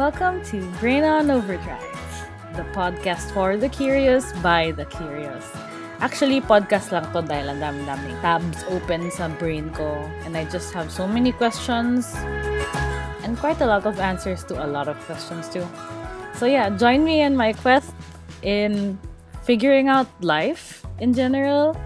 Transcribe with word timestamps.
Welcome 0.00 0.42
to 0.44 0.64
Brain 0.80 1.04
on 1.04 1.30
Overdrive, 1.30 1.84
the 2.56 2.64
podcast 2.72 3.36
for 3.36 3.58
the 3.58 3.68
curious 3.68 4.32
by 4.40 4.72
the 4.72 4.86
curious. 4.86 5.44
Actually, 6.00 6.40
podcast 6.40 6.88
lang 6.88 7.04
to 7.12 7.20
dahil 7.20 7.52
ang 7.52 7.60
dami-daming 7.60 8.16
tabs 8.24 8.64
open 8.72 9.12
sa 9.12 9.28
brain 9.36 9.68
ko 9.76 10.00
and 10.24 10.40
I 10.40 10.48
just 10.48 10.72
have 10.72 10.88
so 10.88 11.04
many 11.04 11.36
questions 11.36 12.16
and 13.28 13.36
quite 13.36 13.60
a 13.60 13.68
lot 13.68 13.84
of 13.84 14.00
answers 14.00 14.40
to 14.48 14.56
a 14.56 14.64
lot 14.64 14.88
of 14.88 14.96
questions 15.04 15.52
too. 15.52 15.68
So 16.32 16.48
yeah, 16.48 16.72
join 16.72 17.04
me 17.04 17.20
in 17.20 17.36
my 17.36 17.52
quest 17.52 17.92
in 18.40 18.96
figuring 19.44 19.92
out 19.92 20.08
life 20.24 20.80
in 20.96 21.12
general 21.12 21.76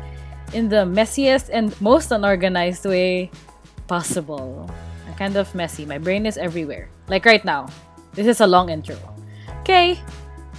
in 0.55 0.71
the 0.71 0.87
messiest 0.87 1.51
and 1.51 1.75
most 1.83 2.15
unorganized 2.15 2.87
way 2.87 3.35
possible. 3.91 4.71
I'm 5.03 5.19
kind 5.19 5.35
of 5.35 5.51
messy. 5.51 5.83
My 5.83 5.99
brain 5.99 6.31
is 6.31 6.39
everywhere. 6.39 6.87
Like 7.11 7.27
right 7.27 7.43
now. 7.43 7.75
This 8.15 8.29
is 8.29 8.41
a 8.41 8.47
long 8.47 8.71
intro. 8.71 8.95
Okay, 9.67 9.99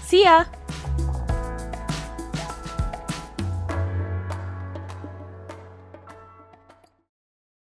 see 0.03 0.27
ya! 0.27 0.43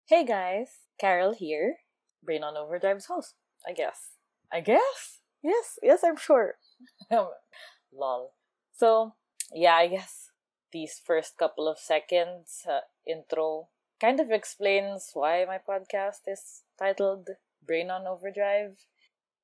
Hey 0.07 0.23
guys, 0.23 0.87
Carol 1.03 1.35
here. 1.35 1.83
Brain 2.23 2.45
on 2.45 2.57
Overdrive's 2.57 3.07
host, 3.07 3.35
I 3.67 3.73
guess. 3.73 4.15
I 4.53 4.61
guess? 4.61 5.19
Yes, 5.43 5.81
yes, 5.83 6.05
I'm 6.07 6.17
sure. 6.17 6.63
Lol. 7.91 8.31
So, 8.71 9.15
yeah, 9.53 9.75
I 9.75 9.89
guess 9.89 10.31
these 10.71 11.03
first 11.05 11.37
couple 11.37 11.67
of 11.67 11.81
seconds 11.81 12.63
uh, 12.71 12.87
intro 13.05 13.67
kind 14.01 14.21
of 14.21 14.31
explains 14.31 15.11
why 15.15 15.45
my 15.45 15.59
podcast 15.59 16.23
is 16.29 16.63
titled 16.79 17.31
Brain 17.67 17.91
on 17.91 18.07
Overdrive. 18.07 18.79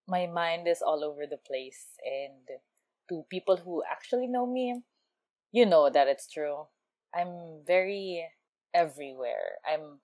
My 0.09 0.27
mind 0.27 0.67
is 0.67 0.81
all 0.81 1.05
over 1.05 1.27
the 1.29 1.37
place, 1.37 1.95
and 2.01 2.59
to 3.09 3.29
people 3.29 3.59
who 3.61 3.83
actually 3.85 4.27
know 4.27 4.47
me, 4.47 4.83
you 5.53 5.67
know 5.67 5.91
that 5.91 6.09
it's 6.09 6.27
true. 6.27 6.67
I'm 7.15 7.61
very 7.67 8.25
everywhere. 8.73 9.61
I'm 9.69 10.01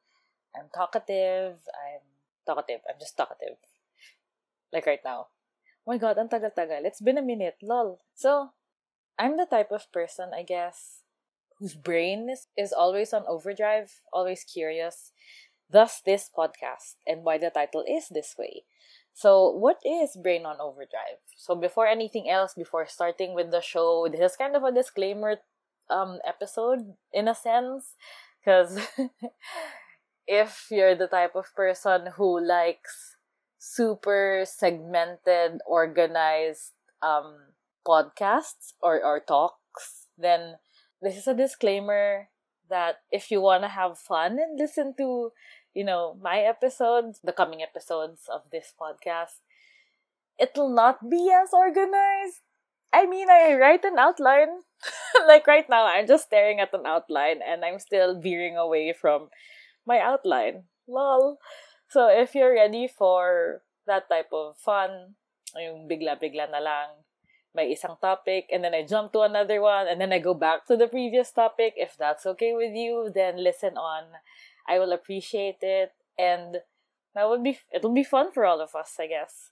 I'm 0.55 0.69
talkative. 0.75 1.65
I'm 1.73 2.05
talkative. 2.47 2.81
I'm 2.89 3.01
just 3.01 3.17
talkative. 3.17 3.57
Like 4.73 4.87
right 4.87 5.03
now. 5.05 5.33
Oh 5.85 5.93
my 5.93 5.99
god, 5.99 6.17
ang 6.17 6.33
tagal-tagal. 6.33 6.85
It's 6.85 7.05
been 7.05 7.21
a 7.21 7.25
minute. 7.25 7.61
Lol. 7.61 8.01
So, 8.17 8.57
I'm 9.19 9.37
the 9.37 9.45
type 9.45 9.69
of 9.71 9.93
person, 9.93 10.33
I 10.33 10.43
guess, 10.43 11.05
whose 11.61 11.77
brain 11.77 12.29
is, 12.33 12.49
is 12.57 12.73
always 12.73 13.13
on 13.13 13.25
overdrive, 13.29 14.01
always 14.13 14.45
curious. 14.45 15.13
Thus, 15.69 16.01
this 16.01 16.31
podcast 16.33 16.97
and 17.07 17.23
why 17.23 17.37
the 17.37 17.51
title 17.51 17.85
is 17.87 18.09
this 18.09 18.35
way. 18.39 18.65
So, 19.15 19.51
what 19.51 19.79
is 19.85 20.17
Brain 20.17 20.45
on 20.45 20.61
Overdrive? 20.61 21.23
So, 21.37 21.55
before 21.55 21.87
anything 21.87 22.29
else, 22.29 22.55
before 22.55 22.87
starting 22.87 23.35
with 23.35 23.51
the 23.51 23.61
show, 23.61 24.09
this 24.11 24.33
is 24.33 24.37
kind 24.37 24.57
of 24.57 24.65
a 24.65 24.73
disclaimer 24.73 25.37
um 25.91 26.19
episode 26.27 26.95
in 27.13 27.29
a 27.29 27.35
sense 27.35 27.95
because 28.41 28.79
if 30.27 30.67
you're 30.71 30.95
the 30.95 31.07
type 31.07 31.35
of 31.35 31.55
person 31.55 32.09
who 32.17 32.41
likes 32.41 33.17
super 33.59 34.45
segmented, 34.45 35.61
organized 35.67 36.73
um, 37.03 37.37
podcasts 37.87 38.73
or, 38.83 39.03
or 39.03 39.21
talks, 39.21 40.09
then 40.19 40.57
this 41.01 41.17
is 41.17 41.27
a 41.27 41.35
disclaimer 41.35 42.29
that 42.69 42.97
if 43.11 43.31
you 43.31 43.41
want 43.41 43.63
to 43.63 43.69
have 43.69 43.99
fun 43.99 44.33
and 44.33 44.59
listen 44.59 44.95
to, 44.99 45.31
you 45.75 45.85
know, 45.85 46.17
my 46.23 46.39
episodes, 46.41 47.21
the 47.23 47.33
coming 47.33 47.63
episodes 47.63 48.31
of 48.33 48.43
this 48.51 48.73
podcast, 48.81 49.43
it'll 50.39 50.73
not 50.73 51.11
be 51.11 51.31
as 51.35 51.53
organized. 51.53 52.47
I 52.93 53.07
mean, 53.07 53.29
I 53.29 53.55
write 53.59 53.85
an 53.85 53.99
outline. 53.99 54.63
like 55.27 55.47
right 55.47 55.69
now, 55.69 55.87
I'm 55.87 56.07
just 56.07 56.27
staring 56.27 56.61
at 56.61 56.73
an 56.73 56.87
outline 56.87 57.41
and 57.43 57.65
I'm 57.65 57.81
still 57.81 58.21
veering 58.21 58.57
away 58.57 58.95
from 58.95 59.29
my 59.87 59.99
outline. 59.99 60.65
Lol. 60.87 61.39
So, 61.89 62.09
if 62.09 62.35
you're 62.35 62.55
ready 62.55 62.87
for 62.87 63.63
that 63.87 64.09
type 64.09 64.31
of 64.33 64.57
fun, 64.57 65.15
yung 65.57 65.89
bigla-bigla 65.91 66.51
na 66.51 66.59
lang, 66.63 66.89
may 67.55 67.71
isang 67.71 68.01
topic, 68.01 68.51
and 68.51 68.65
then 68.65 68.75
I 68.75 68.83
jump 68.83 69.13
to 69.15 69.23
another 69.23 69.63
one, 69.63 69.87
and 69.87 70.01
then 70.01 70.13
I 70.13 70.19
go 70.19 70.35
back 70.35 70.67
to 70.67 70.77
the 70.77 70.91
previous 70.91 71.31
topic. 71.31 71.75
If 71.77 71.95
that's 71.97 72.27
okay 72.35 72.53
with 72.53 72.75
you, 72.75 73.15
then 73.15 73.39
listen 73.39 73.79
on. 73.79 74.11
I 74.69 74.79
will 74.79 74.93
appreciate 74.93 75.59
it, 75.63 75.93
and 76.19 76.59
that 77.15 77.29
would 77.29 77.43
be 77.43 77.59
it'll 77.73 77.95
be 77.95 78.05
fun 78.05 78.33
for 78.33 78.45
all 78.45 78.61
of 78.61 78.75
us, 78.75 78.97
I 78.99 79.07
guess. 79.07 79.51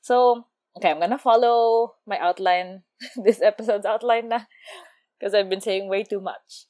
So, 0.00 0.46
okay, 0.76 0.90
I'm 0.90 1.00
gonna 1.00 1.18
follow 1.18 1.94
my 2.06 2.18
outline, 2.18 2.82
this 3.16 3.40
episode's 3.40 3.86
outline 3.86 4.28
now, 4.28 4.46
because 5.18 5.34
I've 5.34 5.48
been 5.48 5.60
saying 5.60 5.88
way 5.88 6.04
too 6.04 6.20
much. 6.20 6.66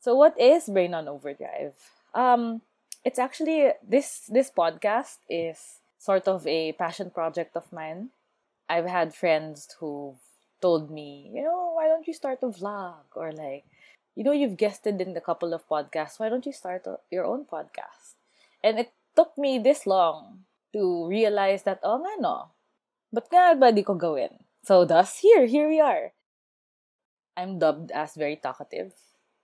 So 0.00 0.14
what 0.14 0.40
is 0.40 0.70
Brain 0.70 0.94
on 0.94 1.06
Overdrive? 1.06 1.74
Um, 2.14 2.62
it's 3.04 3.18
actually 3.18 3.72
this 3.86 4.24
this 4.28 4.50
podcast 4.50 5.18
is 5.28 5.80
sort 5.98 6.28
of 6.28 6.46
a 6.46 6.72
passion 6.72 7.10
project 7.10 7.56
of 7.56 7.70
mine. 7.72 8.10
I've 8.68 8.86
had 8.86 9.14
friends 9.14 9.68
who 9.80 10.16
told 10.60 10.90
me, 10.90 11.30
you 11.32 11.42
know, 11.42 11.72
why 11.74 11.88
don't 11.88 12.06
you 12.06 12.14
start 12.14 12.38
a 12.42 12.48
vlog 12.48 13.06
or 13.14 13.32
like, 13.32 13.64
you 14.14 14.24
know, 14.24 14.32
you've 14.32 14.56
guested 14.56 15.00
in 15.00 15.16
a 15.16 15.20
couple 15.20 15.54
of 15.54 15.68
podcasts. 15.68 16.18
Why 16.18 16.28
don't 16.28 16.46
you 16.46 16.52
start 16.52 16.86
a, 16.86 16.98
your 17.10 17.24
own 17.24 17.44
podcast? 17.44 18.18
And 18.62 18.78
it 18.78 18.92
took 19.16 19.36
me 19.38 19.58
this 19.58 19.86
long 19.86 20.44
to 20.72 21.06
realize 21.08 21.62
that 21.62 21.80
oh 21.82 21.98
nga 21.98 22.20
no, 22.20 22.50
but 23.12 23.30
nga 23.32 23.54
ba 23.54 23.72
di 23.72 23.82
ko 23.82 23.94
gawin? 23.94 24.44
So 24.64 24.84
thus 24.84 25.18
here, 25.20 25.46
here 25.46 25.68
we 25.68 25.80
are. 25.80 26.12
I'm 27.38 27.58
dubbed 27.58 27.90
as 27.92 28.18
very 28.18 28.36
talkative 28.36 28.92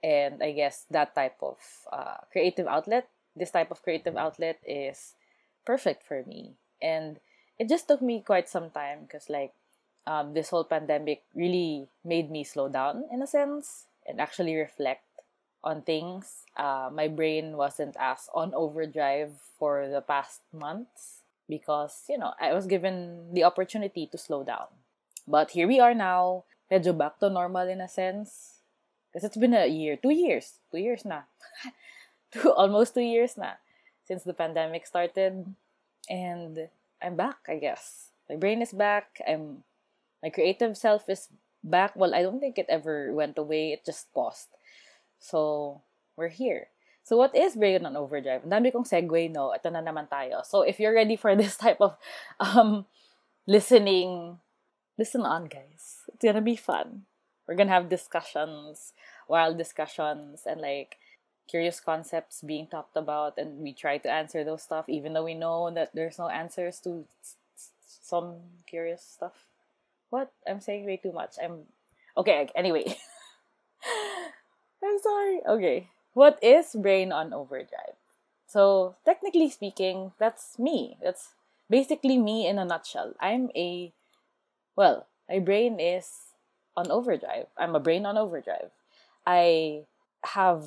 and 0.05 0.43
I 0.43 0.53
guess 0.53 0.85
that 0.91 1.15
type 1.15 1.41
of 1.41 1.57
uh, 1.91 2.29
creative 2.31 2.67
outlet, 2.67 3.09
this 3.35 3.51
type 3.51 3.71
of 3.71 3.83
creative 3.83 4.17
outlet 4.17 4.61
is 4.67 5.15
perfect 5.65 6.03
for 6.03 6.23
me. 6.27 6.59
And 6.83 7.21
it 7.59 7.71
just 7.71 7.89
took 7.89 8.03
me 8.03 8.21
quite 8.21 8.49
some 8.49 8.69
time 8.69 9.09
because, 9.09 9.31
like, 9.31 9.55
um, 10.07 10.35
this 10.35 10.51
whole 10.51 10.65
pandemic 10.65 11.23
really 11.35 11.89
made 12.05 12.31
me 12.31 12.45
slow 12.45 12.69
down 12.69 13.05
in 13.13 13.23
a 13.23 13.27
sense 13.27 13.87
and 14.07 14.21
actually 14.21 14.55
reflect 14.55 15.05
on 15.63 15.83
things. 15.83 16.45
Uh, 16.57 16.91
my 16.93 17.09
brain 17.09 17.57
wasn't 17.57 17.97
as 17.99 18.29
on 18.35 18.53
overdrive 18.55 19.33
for 19.59 19.89
the 19.89 20.03
past 20.03 20.43
months 20.53 21.23
because, 21.49 22.05
you 22.09 22.19
know, 22.19 22.35
I 22.41 22.53
was 22.53 22.67
given 22.67 23.33
the 23.33 23.45
opportunity 23.45 24.07
to 24.13 24.19
slow 24.19 24.45
down. 24.45 24.69
But 25.27 25.53
here 25.53 25.67
we 25.67 25.81
are 25.81 25.95
now, 25.95 26.45
medyo 26.71 26.97
back 26.97 27.19
to 27.21 27.31
normal 27.31 27.69
in 27.69 27.81
a 27.81 27.89
sense 27.89 28.61
because 29.09 29.25
it's 29.25 29.37
been 29.37 29.55
a 29.55 29.67
year, 29.67 29.97
two 29.97 30.13
years, 30.13 30.61
two 30.71 30.79
years 30.79 31.05
na. 31.05 31.23
two, 32.33 32.53
almost 32.53 32.95
two 32.95 33.01
years 33.07 33.37
na 33.39 33.57
since 34.05 34.23
the 34.23 34.35
pandemic 34.35 34.87
started. 34.87 35.55
And 36.11 36.69
I'm 37.01 37.17
back, 37.17 37.39
I 37.49 37.57
guess. 37.57 38.11
My 38.29 38.37
brain 38.37 38.61
is 38.61 38.73
back. 38.73 39.21
I'm 39.27 39.65
my 40.25 40.31
creative 40.33 40.73
self 40.75 41.05
is 41.13 41.29
back. 41.63 41.93
Well, 41.95 42.15
I 42.17 42.23
don't 42.23 42.41
think 42.41 42.57
it 42.57 42.73
ever 42.73 43.13
went 43.13 43.37
away. 43.37 43.77
It 43.77 43.85
just 43.85 44.09
paused. 44.17 44.49
So, 45.21 45.83
we're 46.17 46.33
here. 46.33 46.69
So, 47.05 47.21
what 47.21 47.37
is 47.37 47.61
Brain 47.61 47.85
on 47.85 48.01
Overdrive? 48.01 48.41
Ang 48.49 48.57
dami 48.57 48.73
kong 48.73 48.89
segue, 48.89 49.29
no? 49.29 49.53
Ito 49.53 49.69
na 49.69 49.85
naman 49.85 50.09
tayo. 50.09 50.41
So, 50.49 50.65
if 50.65 50.81
you're 50.81 50.97
ready 50.97 51.21
for 51.21 51.37
this 51.37 51.61
type 51.61 51.77
of 51.85 52.01
um, 52.41 52.89
listening, 53.45 54.41
listen 54.97 55.29
on, 55.29 55.45
guys. 55.45 56.09
It's 56.09 56.25
gonna 56.25 56.41
be 56.41 56.57
fun. 56.57 57.05
We're 57.45 57.61
gonna 57.61 57.77
have 57.77 57.93
discussions, 57.93 58.97
wild 59.29 59.61
discussions, 59.61 60.49
and 60.49 60.65
like 60.65 60.97
curious 61.45 61.85
concepts 61.85 62.41
being 62.41 62.65
talked 62.73 62.97
about, 62.97 63.37
and 63.37 63.61
we 63.61 63.77
try 63.77 64.01
to 64.01 64.09
answer 64.09 64.41
those 64.41 64.65
stuff, 64.65 64.89
even 64.89 65.13
though 65.13 65.29
we 65.29 65.37
know 65.37 65.69
that 65.69 65.93
there's 65.93 66.17
no 66.17 66.33
answers 66.33 66.81
to 66.89 67.05
some 68.01 68.65
curious 68.65 69.05
stuff. 69.05 69.53
What? 70.15 70.31
I'm 70.47 70.61
saying 70.61 70.87
way 70.87 70.97
too 70.97 71.11
much. 71.11 71.43
I'm 71.43 71.67
okay. 72.17 72.47
Anyway, 72.55 72.87
I'm 74.79 74.99
sorry. 75.03 75.43
Okay, 75.43 75.91
what 76.15 76.39
is 76.39 76.71
brain 76.79 77.11
on 77.11 77.35
overdrive? 77.35 77.99
So 78.47 78.95
technically 79.05 79.51
speaking, 79.51 80.13
that's 80.23 80.57
me. 80.57 80.99
That's 81.03 81.35
basically 81.69 82.17
me 82.17 82.47
in 82.47 82.63
a 82.63 82.65
nutshell. 82.65 83.19
I'm 83.19 83.51
a 83.59 83.91
well, 84.79 85.11
my 85.29 85.41
brain 85.41 85.81
is 85.83 86.07
on 86.77 86.95
overdrive. 86.95 87.51
I'm 87.59 87.75
a 87.75 87.83
brain 87.83 88.07
on 88.07 88.15
overdrive. 88.17 88.71
I 89.27 89.83
have, 90.23 90.63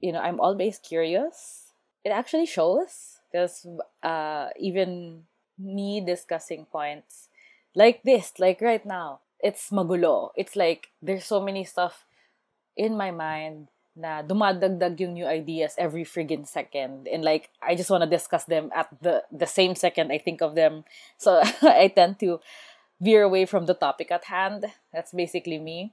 you 0.00 0.10
know, 0.10 0.18
I'm 0.18 0.40
always 0.40 0.82
curious. 0.82 1.70
It 2.02 2.10
actually 2.10 2.46
shows 2.46 3.22
because 3.30 3.62
uh, 4.02 4.48
even 4.58 5.22
me 5.56 6.02
discussing 6.02 6.66
points 6.66 7.28
like 7.74 8.02
this, 8.02 8.32
like 8.38 8.60
right 8.60 8.84
now, 8.84 9.20
it's 9.40 9.70
magulo. 9.70 10.30
It's 10.36 10.56
like 10.56 10.88
there's 11.00 11.24
so 11.24 11.40
many 11.40 11.64
stuff 11.64 12.06
in 12.76 12.96
my 12.96 13.10
mind 13.10 13.68
na 13.92 14.22
dumadagdag 14.24 14.96
yung 15.00 15.12
new 15.12 15.26
ideas 15.26 15.74
every 15.76 16.04
friggin' 16.04 16.48
second. 16.48 17.08
And 17.08 17.24
like, 17.24 17.50
I 17.60 17.74
just 17.74 17.90
want 17.90 18.04
to 18.04 18.08
discuss 18.08 18.44
them 18.44 18.70
at 18.74 18.88
the, 19.02 19.22
the 19.30 19.46
same 19.46 19.74
second 19.74 20.10
I 20.10 20.18
think 20.18 20.40
of 20.40 20.54
them. 20.54 20.84
So 21.18 21.42
I 21.62 21.92
tend 21.94 22.18
to 22.20 22.40
veer 23.00 23.22
away 23.22 23.44
from 23.44 23.66
the 23.66 23.74
topic 23.74 24.10
at 24.10 24.24
hand. 24.24 24.64
That's 24.92 25.12
basically 25.12 25.58
me. 25.58 25.92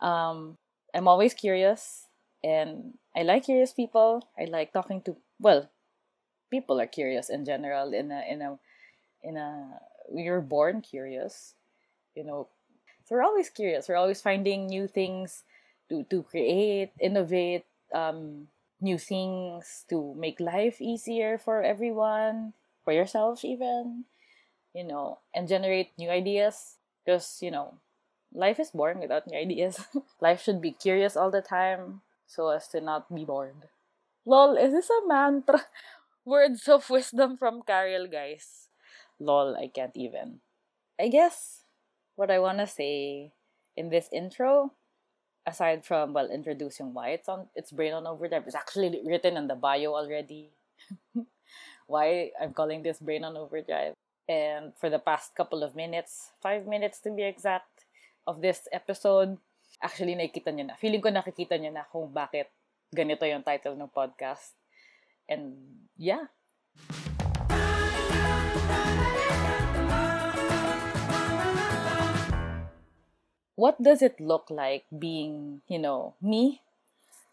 Um, 0.00 0.58
I'm 0.94 1.08
always 1.08 1.32
curious 1.32 2.06
and 2.44 2.94
I 3.16 3.22
like 3.22 3.44
curious 3.44 3.72
people. 3.72 4.28
I 4.38 4.44
like 4.44 4.72
talking 4.72 5.00
to, 5.02 5.16
well, 5.38 5.70
people 6.50 6.80
are 6.80 6.86
curious 6.86 7.30
in 7.30 7.44
general 7.44 7.94
in 7.94 8.10
a, 8.10 8.22
in 8.28 8.42
a, 8.42 8.58
in 9.22 9.36
a, 9.36 9.80
we're 10.10 10.42
born 10.42 10.82
curious, 10.82 11.54
you 12.14 12.24
know. 12.24 12.48
So 13.06 13.16
we're 13.16 13.24
always 13.24 13.50
curious. 13.50 13.88
We're 13.88 13.96
always 14.00 14.22
finding 14.22 14.66
new 14.68 14.86
things 14.88 15.44
to 15.90 16.04
to 16.10 16.22
create, 16.24 16.92
innovate 17.00 17.66
um, 17.94 18.48
new 18.80 18.98
things 18.98 19.84
to 19.90 20.14
make 20.18 20.40
life 20.40 20.80
easier 20.80 21.38
for 21.38 21.62
everyone, 21.62 22.54
for 22.84 22.92
yourself 22.92 23.44
even, 23.44 24.06
you 24.74 24.84
know, 24.84 25.18
and 25.34 25.48
generate 25.48 25.90
new 25.98 26.10
ideas. 26.10 26.76
Because 27.04 27.40
you 27.42 27.50
know, 27.50 27.74
life 28.32 28.60
is 28.60 28.70
boring 28.70 29.00
without 29.00 29.26
new 29.26 29.38
ideas. 29.38 29.80
life 30.20 30.42
should 30.42 30.60
be 30.62 30.72
curious 30.72 31.16
all 31.16 31.30
the 31.30 31.42
time 31.42 32.02
so 32.26 32.48
as 32.50 32.68
to 32.68 32.80
not 32.80 33.12
be 33.14 33.24
bored. 33.24 33.68
Lol, 34.26 34.56
is 34.56 34.72
this 34.72 34.90
a 34.90 35.06
mantra? 35.08 35.66
Words 36.26 36.68
of 36.68 36.90
wisdom 36.90 37.36
from 37.36 37.62
Carol, 37.62 38.08
guys. 38.08 38.69
Lol, 39.20 39.54
I 39.54 39.68
can't 39.68 39.94
even. 39.94 40.40
I 40.98 41.08
guess 41.08 41.62
what 42.16 42.32
I 42.32 42.40
want 42.40 42.58
to 42.58 42.66
say 42.66 43.32
in 43.76 43.92
this 43.92 44.08
intro 44.12 44.72
aside 45.46 45.84
from 45.84 46.12
well 46.12 46.28
introducing 46.28 46.92
why 46.92 47.16
it's 47.16 47.28
on 47.28 47.48
it's 47.56 47.72
brain 47.72 47.96
on 47.96 48.06
overdrive 48.06 48.44
it's 48.44 48.54
actually 48.54 49.00
written 49.06 49.36
in 49.36 49.46
the 49.46 49.54
bio 49.54 49.94
already. 49.94 50.52
Why 51.90 52.30
i'm 52.40 52.54
calling 52.54 52.82
this 52.82 53.00
brain 53.00 53.24
on 53.24 53.36
overdrive. 53.36 53.94
And 54.28 54.70
for 54.78 54.88
the 54.88 55.02
past 55.02 55.34
couple 55.34 55.64
of 55.64 55.74
minutes 55.74 56.30
five 56.40 56.66
minutes 56.66 57.00
to 57.02 57.10
be 57.10 57.24
exact 57.24 57.88
of 58.26 58.40
this 58.40 58.68
episode 58.70 59.38
actually 59.82 60.14
nakikita 60.14 60.52
nyo 60.52 60.70
na. 60.70 60.76
Feeling 60.76 61.00
ko 61.00 61.08
nakikita 61.08 61.56
nyo 61.58 61.72
na 61.72 61.88
kung 61.88 62.12
bakit 62.12 62.52
ganito 62.92 63.24
yung 63.24 63.42
title 63.42 63.74
ng 63.74 63.90
podcast. 63.90 64.54
And 65.26 65.56
yeah 65.96 66.28
what 73.60 73.76
does 73.76 74.00
it 74.00 74.16
look 74.16 74.48
like 74.48 74.88
being, 74.88 75.60
you 75.68 75.78
know, 75.78 76.14
me, 76.24 76.62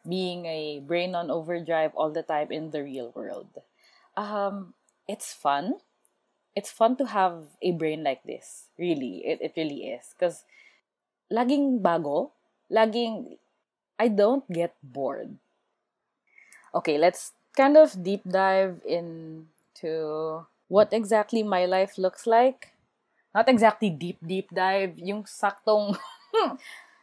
being 0.03 0.43
a 0.45 0.83
brain 0.83 1.15
on 1.15 1.31
overdrive 1.31 1.95
all 1.95 2.11
the 2.11 2.21
time 2.21 2.51
in 2.51 2.71
the 2.71 2.83
real 2.83 3.15
world? 3.15 3.47
Um, 4.17 4.73
it's 5.07 5.31
fun. 5.31 5.79
It's 6.53 6.69
fun 6.69 6.97
to 6.97 7.05
have 7.07 7.55
a 7.61 7.71
brain 7.71 8.03
like 8.03 8.23
this. 8.27 8.67
Really, 8.77 9.23
it, 9.23 9.39
it 9.39 9.53
really 9.55 9.87
is. 9.87 10.11
Because 10.11 10.43
laging 11.31 11.79
bago, 11.79 12.31
laging, 12.69 13.39
I 13.97 14.09
don't 14.09 14.43
get 14.51 14.75
bored. 14.83 15.39
Okay, 16.75 16.97
let's 16.97 17.31
kind 17.55 17.77
of 17.77 18.03
deep 18.03 18.27
dive 18.27 18.81
into 18.83 20.43
what 20.67 20.91
exactly 20.91 21.41
my 21.41 21.63
life 21.63 21.97
looks 21.97 22.27
like. 22.27 22.73
Not 23.33 23.47
exactly 23.47 23.89
deep, 23.89 24.17
deep 24.19 24.51
dive, 24.51 24.99
yung 24.99 25.23
saktong 25.23 25.95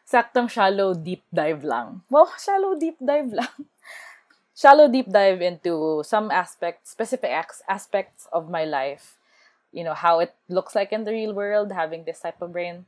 Saktong 0.04 0.50
shallow 0.50 0.92
deep 0.94 1.24
dive 1.32 1.64
lang. 1.64 2.02
Well, 2.10 2.28
shallow 2.36 2.76
deep 2.76 3.00
dive 3.00 3.32
lang. 3.32 3.56
shallow 4.54 4.86
deep 4.86 5.08
dive 5.08 5.40
into 5.40 6.02
some 6.04 6.30
aspects, 6.30 6.90
specific 6.92 7.32
aspects 7.68 8.28
of 8.32 8.50
my 8.50 8.64
life. 8.64 9.16
You 9.72 9.82
know, 9.82 9.94
how 9.94 10.20
it 10.20 10.34
looks 10.48 10.74
like 10.74 10.92
in 10.92 11.04
the 11.04 11.10
real 11.10 11.32
world, 11.32 11.72
having 11.72 12.04
this 12.04 12.20
type 12.20 12.40
of 12.42 12.52
brain. 12.52 12.86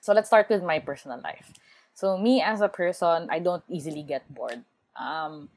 So 0.00 0.12
let's 0.12 0.28
start 0.28 0.48
with 0.48 0.62
my 0.64 0.78
personal 0.78 1.20
life. 1.20 1.52
So 1.92 2.16
me 2.16 2.40
as 2.40 2.60
a 2.60 2.68
person, 2.68 3.28
I 3.28 3.38
don't 3.38 3.62
easily 3.68 4.02
get 4.02 4.22
bored. 4.32 4.64
Um, 4.96 5.50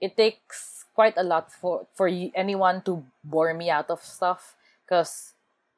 it 0.00 0.16
takes 0.16 0.86
quite 0.94 1.14
a 1.18 1.22
lot 1.22 1.52
for 1.52 1.86
for 1.94 2.08
anyone 2.34 2.82
to 2.86 3.04
bore 3.22 3.52
me 3.52 3.68
out 3.70 3.90
of 3.90 4.02
stuff 4.02 4.54
because 4.82 5.34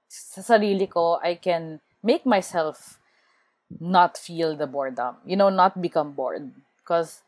sa 0.08 0.44
sarili 0.44 0.86
ko, 0.88 1.18
I 1.24 1.34
can 1.40 1.80
make 2.04 2.24
myself 2.24 2.99
not 3.78 4.18
feel 4.18 4.56
the 4.56 4.66
boredom, 4.66 5.16
you 5.24 5.36
know, 5.36 5.48
not 5.48 5.80
become 5.80 6.12
bored. 6.12 6.50
Because 6.82 7.22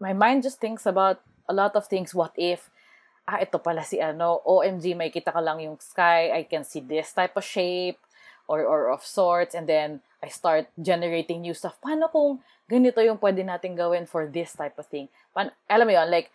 my 0.00 0.12
mind 0.12 0.42
just 0.42 0.60
thinks 0.60 0.86
about 0.86 1.20
a 1.48 1.52
lot 1.52 1.76
of 1.76 1.86
things. 1.86 2.14
What 2.14 2.32
if, 2.36 2.70
ah, 3.28 3.36
ito 3.42 3.58
pala 3.58 3.84
si 3.84 4.00
ano, 4.00 4.40
OMG, 4.46 4.96
may 4.96 5.10
kita 5.10 5.32
ka 5.32 5.40
lang 5.40 5.60
yung 5.60 5.76
sky, 5.80 6.32
I 6.32 6.42
can 6.48 6.64
see 6.64 6.80
this 6.80 7.12
type 7.12 7.36
of 7.36 7.44
shape, 7.44 7.98
or, 8.48 8.64
or 8.64 8.88
of 8.88 9.04
sorts, 9.04 9.54
and 9.54 9.68
then 9.68 10.00
I 10.24 10.28
start 10.32 10.66
generating 10.80 11.44
new 11.44 11.52
stuff. 11.52 11.76
Paano 11.84 12.10
kung 12.10 12.40
ganito 12.66 13.04
yung 13.04 13.20
pwede 13.20 13.44
natin 13.44 13.76
gawin 13.76 14.08
for 14.08 14.26
this 14.26 14.56
type 14.56 14.80
of 14.80 14.88
thing? 14.88 15.12
Paano, 15.36 15.52
alam 15.68 15.86
mo 15.86 15.92
yun, 15.92 16.08
like, 16.08 16.32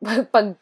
pag, 0.32 0.54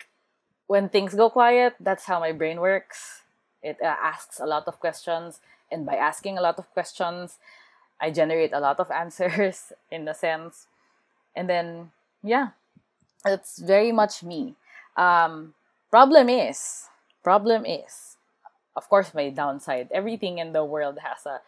when 0.67 0.89
things 0.89 1.15
go 1.15 1.29
quiet, 1.29 1.77
that's 1.79 2.09
how 2.09 2.19
my 2.19 2.33
brain 2.33 2.59
works. 2.59 3.21
It 3.63 3.77
uh, 3.85 3.95
asks 4.01 4.41
a 4.41 4.49
lot 4.49 4.65
of 4.67 4.81
questions, 4.81 5.45
and 5.71 5.85
by 5.85 5.95
asking 5.95 6.41
a 6.41 6.43
lot 6.43 6.59
of 6.59 6.73
questions, 6.73 7.37
I 8.05 8.11
generate 8.11 8.53
a 8.53 8.61
lot 8.61 8.81
of 8.81 8.91
answers 8.91 9.73
in 9.91 10.07
a 10.07 10.13
sense. 10.13 10.67
And 11.35 11.49
then, 11.49 11.91
yeah, 12.23 12.49
it's 13.25 13.59
very 13.59 13.93
much 13.93 14.23
me. 14.23 14.57
Um, 14.95 15.55
problem 15.89 16.29
is, 16.29 16.93
problem 17.25 17.65
is, 17.65 18.17
of 18.77 18.89
course, 18.91 19.15
my 19.15 19.31
downside. 19.31 19.89
Everything 19.91 20.37
in 20.37 20.53
the 20.53 20.65
world 20.65 20.99
has 21.01 21.25
a 21.25 21.41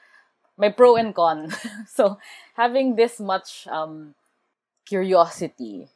my 0.57 0.71
pro 0.71 0.97
and 0.97 1.15
con. 1.15 1.53
so 1.87 2.17
having 2.55 2.97
this 2.97 3.21
much 3.21 3.69
um, 3.69 4.15
curiosity 4.89 5.89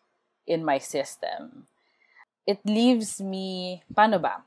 in 0.47 0.62
my 0.62 0.77
system, 0.77 1.65
it 2.47 2.61
leaves 2.67 3.19
me, 3.19 3.83
paano 3.97 4.21
ba? 4.21 4.45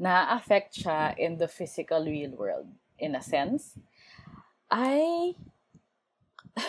Na-affect 0.00 0.80
siya 0.80 1.12
in 1.20 1.36
the 1.36 1.48
physical 1.48 2.08
real 2.08 2.32
world 2.32 2.72
in 2.96 3.12
a 3.14 3.20
sense. 3.20 3.76
I 4.70 5.34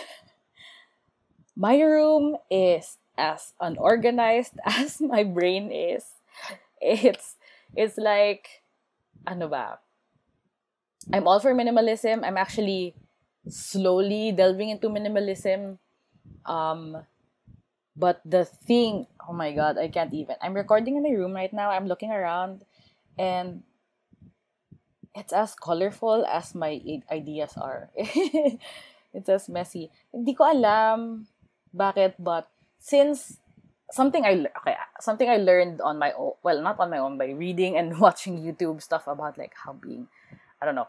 my 1.56 1.80
room 1.80 2.38
is 2.50 2.98
as 3.18 3.54
unorganized 3.62 4.58
as 4.66 5.00
my 5.02 5.24
brain 5.24 5.72
is. 5.72 6.06
It's 6.82 7.38
it's 7.78 7.98
like 7.98 8.66
ano 9.30 9.48
ba? 9.48 9.80
I'm 11.14 11.28
all 11.28 11.40
for 11.40 11.54
minimalism. 11.54 12.26
I'm 12.26 12.38
actually 12.38 12.94
slowly 13.50 14.32
delving 14.34 14.70
into 14.70 14.90
minimalism. 14.90 15.78
Um 16.46 17.06
but 17.96 18.22
the 18.26 18.46
thing, 18.46 19.06
oh 19.28 19.34
my 19.34 19.52
god, 19.52 19.78
I 19.78 19.90
can't 19.90 20.14
even. 20.14 20.36
I'm 20.42 20.56
recording 20.56 20.96
in 20.96 21.04
my 21.04 21.14
room 21.14 21.34
right 21.34 21.52
now. 21.52 21.70
I'm 21.70 21.86
looking 21.86 22.10
around 22.10 22.64
and 23.20 23.64
it's 25.16 25.34
as 25.34 25.56
colorful 25.56 26.26
as 26.26 26.56
my 26.56 26.80
ideas 27.12 27.54
are. 27.58 27.90
it's 27.96 29.30
as 29.30 29.50
messy. 29.50 29.92
Hindi 30.14 30.34
ko 30.34 30.48
alam 30.48 31.28
bakit, 31.76 32.16
but 32.20 32.48
since 32.80 33.40
something 33.92 34.24
I 34.24 34.48
okay, 34.64 34.76
something 35.00 35.30
I 35.30 35.38
learned 35.38 35.82
on 35.82 36.00
my 36.00 36.12
own, 36.14 36.34
well, 36.44 36.62
not 36.62 36.80
on 36.80 36.90
my 36.90 37.00
own, 37.00 37.18
by 37.18 37.32
reading 37.32 37.78
and 37.78 38.00
watching 38.04 38.40
YouTube 38.40 38.82
stuff 38.82 39.08
about 39.08 39.38
like 39.38 39.54
how 39.56 39.74
being, 39.74 40.08
I 40.62 40.66
don't 40.66 40.76
know, 40.76 40.88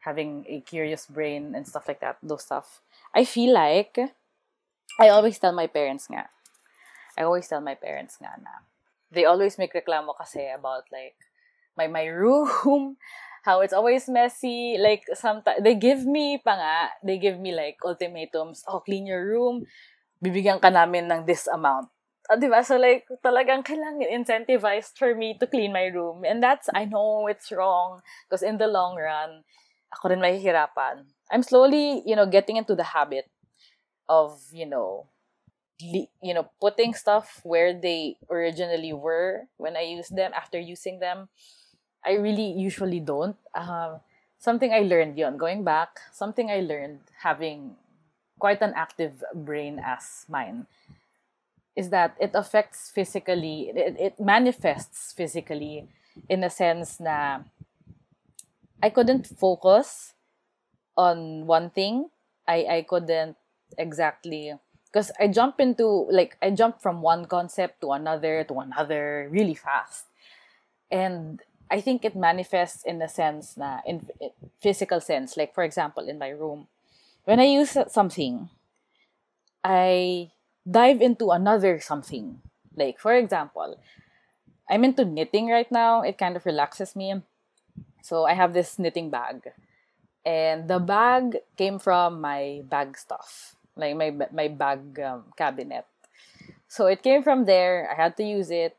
having 0.00 0.44
a 0.48 0.60
curious 0.60 1.06
brain 1.06 1.54
and 1.54 1.68
stuff 1.68 1.88
like 1.88 2.00
that, 2.00 2.18
those 2.22 2.44
stuff. 2.44 2.80
I 3.14 3.24
feel 3.24 3.52
like 3.52 3.98
I 4.98 5.08
always 5.08 5.38
tell 5.38 5.52
my 5.52 5.66
parents 5.66 6.08
nga. 6.08 6.28
I 7.16 7.22
always 7.22 7.46
tell 7.46 7.60
my 7.60 7.74
parents 7.74 8.18
nga 8.20 8.34
na 8.40 8.64
they 9.14 9.24
always 9.24 9.56
make 9.56 9.72
reklamo 9.72 10.10
kasi 10.18 10.50
about 10.50 10.90
like 10.90 11.14
my 11.78 11.86
my 11.86 12.04
room 12.10 12.98
how 13.44 13.60
it's 13.60 13.76
always 13.76 14.08
messy. 14.08 14.80
Like, 14.80 15.04
sometimes, 15.12 15.60
they 15.60 15.76
give 15.76 16.08
me 16.08 16.40
pa 16.40 16.56
nga, 16.56 16.76
they 17.04 17.20
give 17.20 17.38
me 17.38 17.52
like 17.52 17.76
ultimatums, 17.84 18.64
oh, 18.66 18.80
clean 18.80 19.04
your 19.04 19.20
room, 19.20 19.68
bibigyan 20.24 20.60
ka 20.60 20.72
namin 20.72 21.12
ng 21.12 21.28
this 21.28 21.46
amount. 21.46 21.92
Uh, 22.24 22.40
diba? 22.40 22.64
So 22.64 22.80
like, 22.80 23.04
talagang 23.20 23.68
kailangan 23.68 24.08
incentivized 24.08 24.96
for 24.96 25.14
me 25.14 25.36
to 25.36 25.46
clean 25.46 25.76
my 25.76 25.92
room. 25.92 26.24
And 26.24 26.42
that's, 26.42 26.72
I 26.72 26.88
know 26.88 27.28
it's 27.28 27.52
wrong. 27.52 28.00
Because 28.24 28.40
in 28.40 28.56
the 28.56 28.66
long 28.66 28.96
run, 28.96 29.44
ako 29.92 30.08
rin 30.08 30.24
mahihirapan. 30.24 31.04
I'm 31.30 31.44
slowly, 31.44 32.00
you 32.08 32.16
know, 32.16 32.24
getting 32.24 32.56
into 32.56 32.74
the 32.74 32.96
habit 32.96 33.28
of, 34.08 34.40
you 34.52 34.64
know, 34.64 35.12
you 35.78 36.32
know, 36.32 36.48
putting 36.60 36.94
stuff 36.94 37.40
where 37.44 37.76
they 37.76 38.16
originally 38.30 38.92
were 38.92 39.44
when 39.58 39.76
I 39.76 39.82
used 39.82 40.16
them, 40.16 40.32
after 40.32 40.58
using 40.58 41.00
them. 41.00 41.28
I 42.04 42.14
really 42.14 42.52
usually 42.52 43.00
don't. 43.00 43.36
Uh, 43.54 43.98
something 44.38 44.72
I 44.72 44.80
learned 44.80 45.16
yon 45.16 45.36
going 45.36 45.64
back, 45.64 46.00
something 46.12 46.50
I 46.50 46.60
learned 46.60 47.00
having 47.22 47.76
quite 48.38 48.60
an 48.62 48.72
active 48.76 49.24
brain 49.34 49.80
as 49.84 50.26
mine 50.28 50.66
is 51.76 51.90
that 51.90 52.14
it 52.20 52.30
affects 52.34 52.90
physically, 52.90 53.72
it, 53.74 53.96
it 53.98 54.20
manifests 54.20 55.12
physically 55.12 55.88
in 56.28 56.44
a 56.44 56.50
sense 56.50 57.00
na 57.00 57.40
I 58.82 58.90
couldn't 58.90 59.26
focus 59.26 60.12
on 60.96 61.46
one 61.46 61.70
thing. 61.70 62.10
I, 62.46 62.66
I 62.68 62.86
couldn't 62.86 63.36
exactly 63.78 64.52
because 64.92 65.10
I 65.18 65.28
jump 65.28 65.58
into 65.58 66.06
like 66.10 66.36
I 66.42 66.50
jump 66.50 66.82
from 66.82 67.02
one 67.02 67.24
concept 67.24 67.80
to 67.80 67.92
another 67.92 68.44
to 68.44 68.54
another 68.60 69.28
really 69.32 69.54
fast. 69.54 70.04
And 70.90 71.40
I 71.70 71.80
think 71.80 72.04
it 72.04 72.14
manifests 72.14 72.84
in 72.84 73.00
a 73.02 73.08
sense 73.08 73.56
na 73.56 73.80
in, 73.86 74.06
in 74.20 74.30
physical 74.60 75.00
sense 75.00 75.36
like 75.36 75.54
for 75.54 75.64
example 75.64 76.08
in 76.08 76.18
my 76.18 76.28
room 76.28 76.68
when 77.24 77.40
I 77.40 77.44
use 77.44 77.76
something 77.88 78.50
I 79.64 80.30
dive 80.68 81.00
into 81.00 81.30
another 81.30 81.80
something. 81.80 82.40
Like, 82.76 83.00
for 83.00 83.14
example, 83.14 83.80
I'm 84.68 84.84
into 84.84 85.04
knitting 85.04 85.48
right 85.48 85.70
now. 85.72 86.02
It 86.02 86.18
kind 86.18 86.36
of 86.36 86.44
relaxes 86.44 86.94
me. 86.94 87.22
So 88.02 88.26
I 88.26 88.34
have 88.34 88.52
this 88.52 88.78
knitting 88.78 89.08
bag. 89.08 89.52
And 90.24 90.68
the 90.68 90.78
bag 90.78 91.38
came 91.56 91.78
from 91.78 92.20
my 92.20 92.62
bag 92.68 92.98
stuff, 92.98 93.56
like 93.76 93.96
my, 93.96 94.10
my 94.32 94.48
bag 94.48 95.00
um, 95.00 95.24
cabinet. 95.36 95.86
So 96.68 96.86
it 96.86 97.02
came 97.02 97.22
from 97.22 97.44
there. 97.44 97.88
I 97.90 97.94
had 97.94 98.16
to 98.18 98.24
use 98.24 98.50
it, 98.50 98.76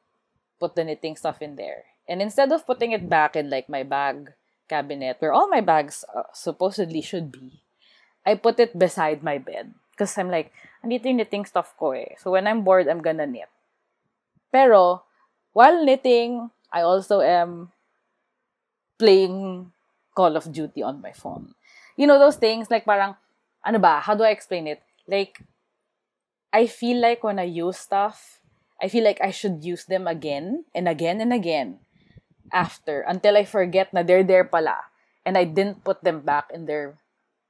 put 0.59 0.75
the 0.75 0.83
knitting 0.83 1.15
stuff 1.15 1.41
in 1.41 1.55
there. 1.55 1.85
And 2.07 2.21
instead 2.21 2.51
of 2.51 2.65
putting 2.65 2.91
it 2.91 3.09
back 3.09 3.35
in 3.35 3.49
like 3.49 3.69
my 3.69 3.83
bag 3.83 4.33
cabinet, 4.69 5.17
where 5.19 5.33
all 5.33 5.47
my 5.49 5.61
bags 5.61 6.05
uh, 6.13 6.29
supposedly 6.33 7.01
should 7.01 7.31
be, 7.31 7.61
I 8.25 8.35
put 8.35 8.59
it 8.59 8.77
beside 8.77 9.23
my 9.23 9.37
bed. 9.37 9.73
Because 9.91 10.17
I'm 10.17 10.29
like, 10.29 10.51
andito 10.83 11.05
yung 11.05 11.17
knitting 11.17 11.45
stuff 11.45 11.73
ko 11.77 11.91
eh. 11.91 12.13
So 12.19 12.31
when 12.31 12.47
I'm 12.47 12.63
bored, 12.63 12.87
I'm 12.87 13.01
gonna 13.01 13.25
knit. 13.25 13.49
Pero, 14.51 15.03
while 15.53 15.83
knitting, 15.85 16.51
I 16.71 16.81
also 16.81 17.21
am 17.21 17.71
playing 18.99 19.71
Call 20.13 20.35
of 20.35 20.51
Duty 20.51 20.83
on 20.83 21.01
my 21.01 21.11
phone. 21.11 21.55
You 21.95 22.07
know 22.07 22.19
those 22.19 22.35
things 22.35 22.69
like 22.69 22.85
parang, 22.85 23.15
ano 23.63 23.79
ba, 23.79 23.99
how 24.03 24.15
do 24.15 24.23
I 24.23 24.35
explain 24.35 24.67
it? 24.67 24.83
Like, 25.07 25.41
I 26.51 26.67
feel 26.67 27.01
like 27.01 27.23
when 27.23 27.39
I 27.39 27.47
use 27.47 27.77
stuff, 27.77 28.41
I 28.81 28.89
feel 28.89 29.03
like 29.03 29.19
I 29.23 29.31
should 29.31 29.63
use 29.63 29.85
them 29.85 30.07
again 30.07 30.65
and 30.75 30.87
again 30.87 31.21
and 31.21 31.31
again 31.31 31.79
after 32.51 33.01
until 33.07 33.37
I 33.37 33.45
forget 33.45 33.93
na 33.93 34.03
they're 34.03 34.25
there 34.25 34.45
pala 34.45 34.91
and 35.25 35.37
I 35.37 35.45
didn't 35.45 35.83
put 35.83 36.03
them 36.03 36.21
back 36.21 36.51
in 36.53 36.65
their 36.65 36.97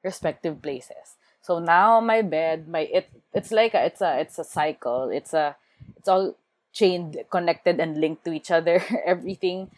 respective 0.03 0.61
places. 0.61 1.19
So 1.41 1.59
now 1.59 1.99
my 2.01 2.21
bed, 2.21 2.67
my 2.67 2.89
it 2.89 3.09
it's 3.33 3.51
like 3.51 3.73
a, 3.73 3.85
it's 3.85 4.01
a 4.01 4.17
it's 4.17 4.39
a 4.39 4.47
cycle. 4.47 5.13
It's 5.13 5.33
a 5.33 5.55
it's 5.97 6.07
all 6.07 6.33
chained, 6.73 7.21
connected 7.29 7.79
and 7.79 8.01
linked 8.01 8.25
to 8.25 8.33
each 8.33 8.49
other. 8.49 8.81
Everything 9.05 9.69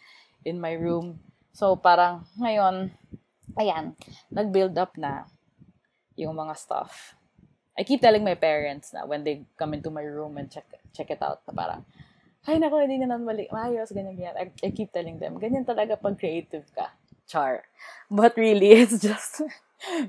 in 0.44 0.60
my 0.60 0.72
room. 0.72 1.20
So 1.52 1.76
parang 1.76 2.24
ngayon, 2.40 2.90
ayan, 3.58 3.98
nag-build 4.30 4.78
up 4.78 4.96
na 4.96 5.28
yung 6.16 6.34
mga 6.34 6.56
stuff. 6.56 7.14
I 7.78 7.86
keep 7.86 8.02
telling 8.02 8.26
my 8.26 8.34
parents 8.34 8.90
na 8.90 9.06
when 9.06 9.22
they 9.22 9.46
come 9.54 9.74
into 9.74 9.90
my 9.90 10.02
room 10.02 10.34
and 10.38 10.50
check 10.50 10.66
check 10.90 11.14
it 11.14 11.22
out, 11.22 11.46
na 11.46 11.54
parang, 11.54 11.82
ay 12.48 12.56
nako, 12.56 12.80
hindi 12.80 13.04
na 13.04 13.12
naman 13.12 13.28
mali, 13.28 13.44
maayos, 13.52 13.92
ganyan, 13.92 14.16
ganyan. 14.16 14.36
I, 14.40 14.48
I 14.64 14.72
keep 14.72 14.88
telling 14.88 15.20
them, 15.20 15.36
ganyan 15.36 15.68
talaga 15.68 16.00
pag 16.00 16.16
creative 16.16 16.64
ka. 16.72 16.88
Char. 17.28 17.68
But 18.08 18.40
really, 18.40 18.72
it's 18.80 19.04
just 19.04 19.44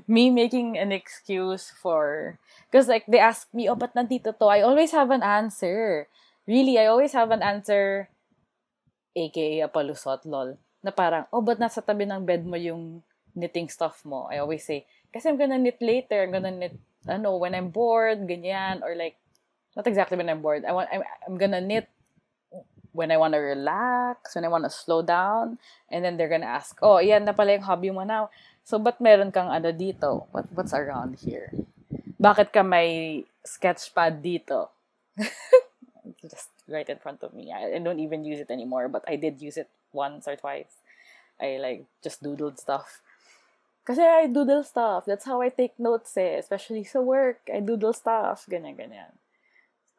me 0.08 0.32
making 0.32 0.80
an 0.80 0.90
excuse 0.90 1.70
for 1.70 2.38
because 2.66 2.88
like 2.88 3.06
they 3.06 3.20
ask 3.22 3.46
me 3.54 3.68
oh 3.68 3.78
but 3.78 3.94
nandito 3.94 4.34
to? 4.34 4.46
I 4.48 4.64
always 4.64 4.90
have 4.90 5.12
an 5.12 5.22
answer. 5.22 6.08
Really 6.48 6.78
I 6.78 6.90
always 6.90 7.12
have 7.12 7.30
an 7.30 7.42
answer 7.44 8.08
aka 9.14 9.60
a 9.60 9.68
palusot 9.68 10.26
lol. 10.26 10.58
Na 10.82 10.90
parang 10.90 11.28
oh 11.30 11.44
but 11.44 11.60
nasa 11.60 11.84
tabi 11.84 12.08
ng 12.08 12.26
bed 12.26 12.42
mo 12.42 12.56
yung 12.56 13.04
knitting 13.36 13.70
stuff 13.70 14.02
mo? 14.02 14.26
I 14.26 14.42
always 14.42 14.64
say 14.64 14.88
kasi 15.14 15.28
I'm 15.28 15.38
gonna 15.38 15.60
knit 15.60 15.78
later. 15.78 16.24
I'm 16.24 16.34
gonna 16.34 16.50
knit 16.50 16.74
ano 17.06 17.38
when 17.38 17.54
I'm 17.54 17.70
bored 17.70 18.26
ganyan. 18.26 18.82
Or 18.82 18.96
like 18.98 19.20
not 19.76 19.86
exactly 19.86 20.18
when 20.18 20.32
I'm 20.32 20.42
bored. 20.42 20.66
I 20.66 20.72
want 20.74 20.90
I'm, 20.90 21.06
I'm 21.28 21.38
gonna 21.38 21.62
knit 21.62 21.86
when 22.92 23.10
I 23.10 23.16
want 23.16 23.34
to 23.34 23.42
relax, 23.42 24.34
when 24.34 24.44
I 24.44 24.52
want 24.52 24.64
to 24.64 24.70
slow 24.70 25.02
down, 25.02 25.58
and 25.90 26.04
then 26.04 26.16
they're 26.16 26.28
gonna 26.28 26.50
ask, 26.50 26.78
oh, 26.82 26.98
yan 26.98 27.24
na 27.24 27.32
pala 27.32 27.54
yung 27.54 27.66
hobby 27.66 27.90
mo 27.90 28.02
now. 28.02 28.30
So, 28.64 28.78
ba't 28.78 29.00
meron 29.00 29.32
kang 29.32 29.50
ano 29.50 29.72
dito? 29.72 30.26
What, 30.30 30.46
what's 30.54 30.74
around 30.74 31.18
here? 31.22 31.50
Bakit 32.20 32.52
ka 32.52 32.62
may 32.62 33.24
sketchpad 33.46 34.22
dito? 34.22 34.68
Just 36.20 36.50
right 36.68 36.88
in 36.88 36.98
front 36.98 37.22
of 37.22 37.34
me. 37.34 37.52
I, 37.52 37.76
I 37.76 37.78
don't 37.78 37.98
even 37.98 38.24
use 38.24 38.38
it 38.38 38.50
anymore, 38.50 38.88
but 38.88 39.02
I 39.08 39.16
did 39.16 39.42
use 39.42 39.56
it 39.56 39.68
once 39.92 40.28
or 40.28 40.36
twice. 40.36 40.80
I 41.40 41.56
like 41.56 41.84
just 42.02 42.22
doodled 42.22 42.60
stuff. 42.60 43.00
Kasi 43.84 44.02
I 44.02 44.28
doodle 44.28 44.62
stuff. 44.62 45.04
That's 45.06 45.24
how 45.24 45.40
I 45.40 45.48
take 45.48 45.74
notes 45.80 46.16
eh. 46.16 46.38
Especially 46.38 46.84
sa 46.84 47.00
work. 47.00 47.40
I 47.48 47.60
doodle 47.60 47.96
stuff. 47.96 48.46
Ganyan, 48.46 48.76
ganyan. 48.76 49.16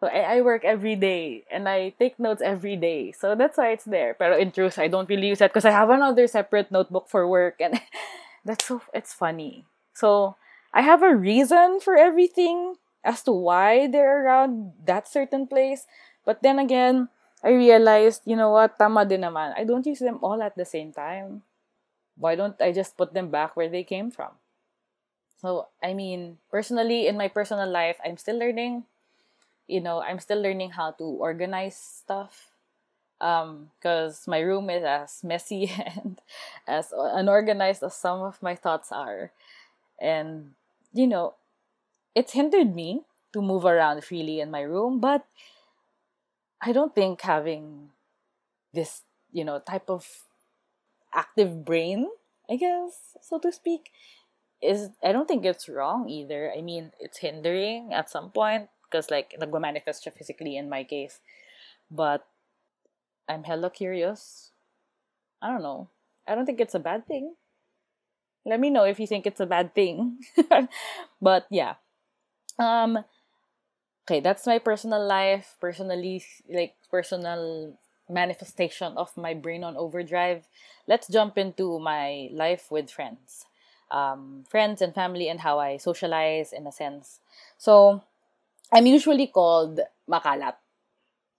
So 0.02 0.08
I, 0.08 0.38
I 0.38 0.42
work 0.42 0.66
every 0.66 0.98
day 0.98 1.46
and 1.52 1.70
I 1.70 1.94
take 2.00 2.20
notes 2.20 2.42
every 2.42 2.76
day. 2.76 3.14
So 3.14 3.36
that's 3.36 3.58
why 3.58 3.72
it's 3.72 3.86
there. 3.86 4.16
But 4.18 4.40
in 4.42 4.52
truth, 4.52 4.80
I 4.80 4.90
don't 4.90 5.08
really 5.10 5.30
use 5.30 5.42
it 5.42 5.54
because 5.54 5.66
I 5.66 5.72
have 5.72 5.92
another 5.92 6.28
separate 6.28 6.72
notebook 6.72 7.08
for 7.10 7.28
work 7.28 7.58
and 7.62 7.80
That's 8.46 8.66
so 8.66 8.82
it's 8.94 9.14
funny. 9.14 9.66
So 9.94 10.36
I 10.74 10.82
have 10.82 11.04
a 11.04 11.16
reason 11.16 11.80
for 11.80 11.96
everything 11.98 12.76
as 13.04 13.24
to 13.24 13.32
why 13.32 13.88
they're 13.88 14.26
around 14.26 14.74
that 14.86 15.08
certain 15.08 15.48
place. 15.48 15.86
But 16.26 16.42
then 16.42 16.60
again, 16.60 17.10
I 17.44 17.52
realized, 17.52 18.24
you 18.26 18.36
know 18.36 18.50
what, 18.52 18.78
tama 18.78 19.06
din 19.06 19.22
naman. 19.22 19.54
I 19.58 19.64
don't 19.64 19.86
use 19.86 20.00
them 20.00 20.20
all 20.22 20.42
at 20.42 20.56
the 20.58 20.66
same 20.66 20.94
time. 20.94 21.44
Why 22.18 22.36
don't 22.36 22.60
I 22.62 22.72
just 22.72 22.98
put 22.98 23.14
them 23.14 23.30
back 23.32 23.56
where 23.58 23.70
they 23.70 23.84
came 23.84 24.12
from? 24.12 24.32
So, 25.42 25.68
I 25.84 25.94
mean, 25.94 26.38
personally, 26.52 27.08
in 27.08 27.18
my 27.18 27.28
personal 27.28 27.70
life, 27.70 27.98
I'm 28.06 28.18
still 28.18 28.38
learning. 28.38 28.86
You 29.68 29.82
know, 29.82 30.02
I'm 30.02 30.20
still 30.20 30.42
learning 30.42 30.72
how 30.72 30.92
to 30.92 31.04
organize 31.04 31.78
stuff 31.78 32.52
because 33.20 34.28
um, 34.28 34.32
my 34.32 34.40
room 34.40 34.70
is 34.70 34.84
as 34.84 35.24
messy 35.24 35.72
and 35.96 36.20
as 36.68 36.92
unorganized 36.92 37.84
as 37.84 37.96
some 37.96 38.22
of 38.22 38.42
my 38.42 38.56
thoughts 38.56 38.92
are. 38.92 39.32
And, 40.02 40.52
you 40.92 41.06
know, 41.06 41.36
it's 42.16 42.34
hindered 42.34 42.74
me 42.74 43.04
to 43.34 43.42
move 43.42 43.64
around 43.64 44.04
freely 44.04 44.40
in 44.40 44.50
my 44.50 44.62
room, 44.62 45.00
but 45.00 45.26
I 46.62 46.72
don't 46.72 46.96
think 46.96 47.22
having 47.22 47.90
this, 48.74 49.04
you 49.32 49.46
know, 49.46 49.60
type 49.60 49.90
of 49.90 50.08
active 51.14 51.64
brain, 51.64 52.08
I 52.50 52.56
guess, 52.56 53.18
so 53.22 53.38
to 53.40 53.52
speak, 53.52 53.92
is 54.62 54.90
I 55.04 55.12
don't 55.12 55.28
think 55.28 55.46
it's 55.46 55.70
wrong 55.70 56.10
either. 56.10 56.52
I 56.56 56.62
mean, 56.62 56.92
it's 57.00 57.20
hindering 57.20 57.94
at 57.94 58.10
some 58.10 58.32
point 58.32 58.70
because 58.92 59.10
like 59.10 59.36
nagma-manifest 59.40 60.08
physically 60.18 60.58
in 60.58 60.70
my 60.70 60.84
case. 60.84 61.20
But 61.90 62.28
I'm 63.30 63.44
hella 63.44 63.70
curious. 63.70 64.52
I 65.42 65.50
don't 65.50 65.64
know. 65.64 65.88
I 66.28 66.36
don't 66.36 66.46
think 66.46 66.60
it's 66.60 66.76
a 66.76 66.80
bad 66.80 67.08
thing. 67.08 67.36
Let 68.46 68.60
me 68.60 68.70
know 68.70 68.84
if 68.84 69.00
you 69.00 69.08
think 69.08 69.26
it's 69.26 69.40
a 69.40 69.46
bad 69.46 69.74
thing. 69.74 70.20
but 71.22 71.48
yeah. 71.50 71.76
Um 72.60 73.06
okay, 74.06 74.20
that's 74.20 74.46
my 74.46 74.60
personal 74.60 75.06
life, 75.06 75.56
personally 75.62 76.24
like 76.50 76.76
personal 76.90 77.74
manifestation 78.10 78.94
of 78.98 79.16
my 79.16 79.34
brain 79.34 79.64
on 79.64 79.78
overdrive. 79.78 80.46
Let's 80.88 81.08
jump 81.08 81.38
into 81.38 81.80
my 81.80 82.30
life 82.34 82.70
with 82.70 82.92
friends. 82.92 83.46
Um, 83.90 84.46
friends 84.50 84.82
and 84.82 84.94
family 84.96 85.28
and 85.28 85.42
how 85.42 85.60
I 85.60 85.78
socialize 85.78 86.54
in 86.54 86.66
a 86.66 86.72
sense. 86.72 87.20
So, 87.58 88.04
I'm 88.72 88.86
usually 88.86 89.28
called 89.28 89.80
makalat 90.10 90.56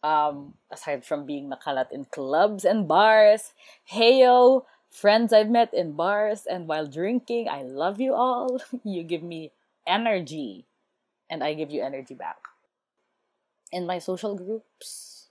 um, 0.02 0.54
aside 0.70 1.04
from 1.04 1.26
being 1.26 1.50
nakalat 1.50 1.92
in 1.92 2.04
clubs 2.06 2.64
and 2.64 2.86
bars, 2.88 3.54
heyo, 3.90 4.64
friends 4.90 5.32
I've 5.32 5.50
met 5.50 5.72
in 5.72 5.92
bars 5.92 6.44
and 6.46 6.66
while 6.68 6.86
drinking, 6.86 7.48
I 7.48 7.62
love 7.62 8.00
you 8.00 8.14
all. 8.14 8.60
you 8.84 9.02
give 9.02 9.22
me 9.22 9.52
energy, 9.86 10.66
and 11.30 11.42
I 11.42 11.54
give 11.54 11.70
you 11.70 11.82
energy 11.82 12.14
back. 12.14 12.38
In 13.70 13.86
my 13.86 13.98
social 13.98 14.34
groups, 14.36 15.28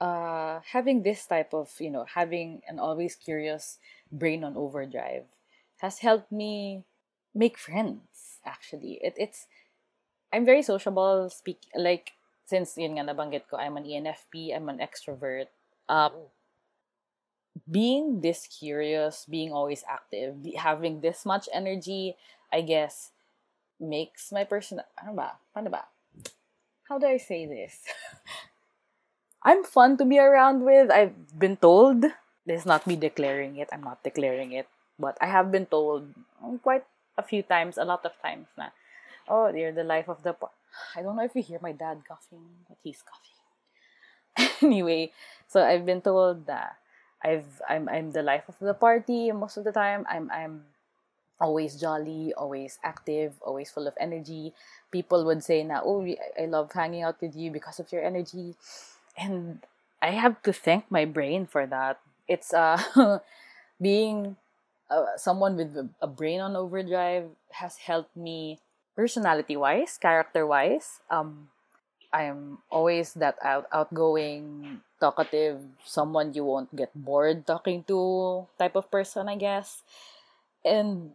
uh, 0.00 0.60
having 0.72 1.02
this 1.02 1.26
type 1.26 1.52
of, 1.52 1.70
you 1.80 1.90
know, 1.90 2.06
having 2.14 2.62
an 2.68 2.78
always 2.78 3.14
curious 3.14 3.78
brain 4.10 4.44
on 4.44 4.56
overdrive 4.56 5.24
has 5.78 5.98
helped 5.98 6.32
me 6.32 6.84
make 7.34 7.58
friends, 7.58 8.40
actually. 8.46 8.98
It, 9.02 9.14
it's, 9.18 9.46
I'm 10.32 10.44
very 10.44 10.62
sociable, 10.62 11.30
speak, 11.30 11.58
like, 11.74 12.12
since 12.44 12.76
yun 12.76 12.96
nga 12.96 13.04
nabanggit 13.04 13.48
ko, 13.48 13.56
I'm 13.56 13.76
an 13.76 13.84
ENFP, 13.84 14.56
I'm 14.56 14.68
an 14.68 14.80
extrovert. 14.80 15.48
Um, 15.88 16.32
being 17.70 18.20
this 18.20 18.46
curious, 18.46 19.26
being 19.28 19.52
always 19.52 19.84
active, 19.88 20.36
having 20.56 21.00
this 21.00 21.24
much 21.24 21.48
energy, 21.52 22.16
I 22.52 22.60
guess, 22.60 23.12
makes 23.80 24.32
my 24.32 24.44
person 24.44 24.80
ano 25.00 25.12
ba? 25.14 25.38
Paano 25.54 25.70
ba? 25.70 25.86
How 26.88 26.98
do 26.98 27.06
I 27.06 27.16
say 27.16 27.46
this? 27.46 27.84
I'm 29.44 29.62
fun 29.62 29.96
to 29.98 30.04
be 30.04 30.18
around 30.18 30.64
with. 30.64 30.90
I've 30.90 31.14
been 31.38 31.56
told. 31.56 32.02
This 32.48 32.64
is 32.64 32.66
not 32.66 32.86
me 32.86 32.96
declaring 32.96 33.56
it. 33.56 33.68
I'm 33.72 33.84
not 33.84 34.02
declaring 34.02 34.52
it. 34.52 34.66
But 34.98 35.16
I 35.20 35.26
have 35.28 35.52
been 35.52 35.66
told 35.66 36.10
quite 36.62 36.84
a 37.16 37.22
few 37.22 37.42
times, 37.42 37.78
a 37.78 37.84
lot 37.84 38.04
of 38.04 38.16
times 38.22 38.48
na, 38.56 38.74
oh, 39.30 39.48
you're 39.48 39.72
the 39.72 39.84
life 39.84 40.08
of 40.08 40.22
the 40.22 40.32
party. 40.32 40.54
I 40.96 41.02
don't 41.02 41.16
know 41.16 41.24
if 41.24 41.34
you 41.34 41.42
hear 41.42 41.58
my 41.62 41.72
dad 41.72 42.02
coughing, 42.06 42.44
but 42.68 42.78
he's 42.82 43.02
coughing. 43.02 43.38
anyway, 44.62 45.12
so 45.46 45.62
I've 45.62 45.86
been 45.86 46.00
told 46.00 46.46
that 46.46 46.76
I've 47.22 47.60
I'm 47.68 47.88
I'm 47.88 48.12
the 48.12 48.22
life 48.22 48.48
of 48.48 48.58
the 48.60 48.74
party 48.74 49.32
most 49.32 49.56
of 49.56 49.64
the 49.64 49.72
time. 49.72 50.06
I'm 50.08 50.30
I'm 50.30 50.64
always 51.40 51.80
jolly, 51.80 52.34
always 52.34 52.78
active, 52.82 53.34
always 53.42 53.70
full 53.70 53.86
of 53.86 53.94
energy. 53.98 54.52
People 54.90 55.24
would 55.24 55.42
say 55.42 55.62
now, 55.62 55.82
oh, 55.84 56.06
I 56.38 56.46
love 56.46 56.72
hanging 56.72 57.02
out 57.02 57.20
with 57.20 57.36
you 57.36 57.50
because 57.50 57.78
of 57.78 57.92
your 57.92 58.02
energy. 58.02 58.54
And 59.16 59.60
I 60.02 60.10
have 60.10 60.42
to 60.42 60.52
thank 60.52 60.90
my 60.90 61.04
brain 61.04 61.46
for 61.46 61.66
that. 61.66 61.98
It's 62.28 62.52
uh 62.52 62.78
being 63.80 64.36
uh, 64.90 65.16
someone 65.16 65.56
with 65.56 65.76
a 66.00 66.06
brain 66.06 66.40
on 66.40 66.56
overdrive 66.56 67.28
has 67.52 67.76
helped 67.76 68.16
me 68.16 68.58
personality 68.98 69.54
wise, 69.54 69.94
character 69.94 70.42
wise. 70.42 70.98
Um, 71.06 71.54
I'm 72.10 72.58
always 72.66 73.14
that 73.14 73.38
out 73.38 73.70
outgoing, 73.70 74.82
talkative, 74.98 75.62
someone 75.86 76.34
you 76.34 76.42
won't 76.42 76.74
get 76.74 76.90
bored 76.98 77.46
talking 77.46 77.86
to 77.86 78.50
type 78.58 78.74
of 78.74 78.90
person, 78.90 79.30
I 79.30 79.38
guess. 79.38 79.86
And 80.64 81.14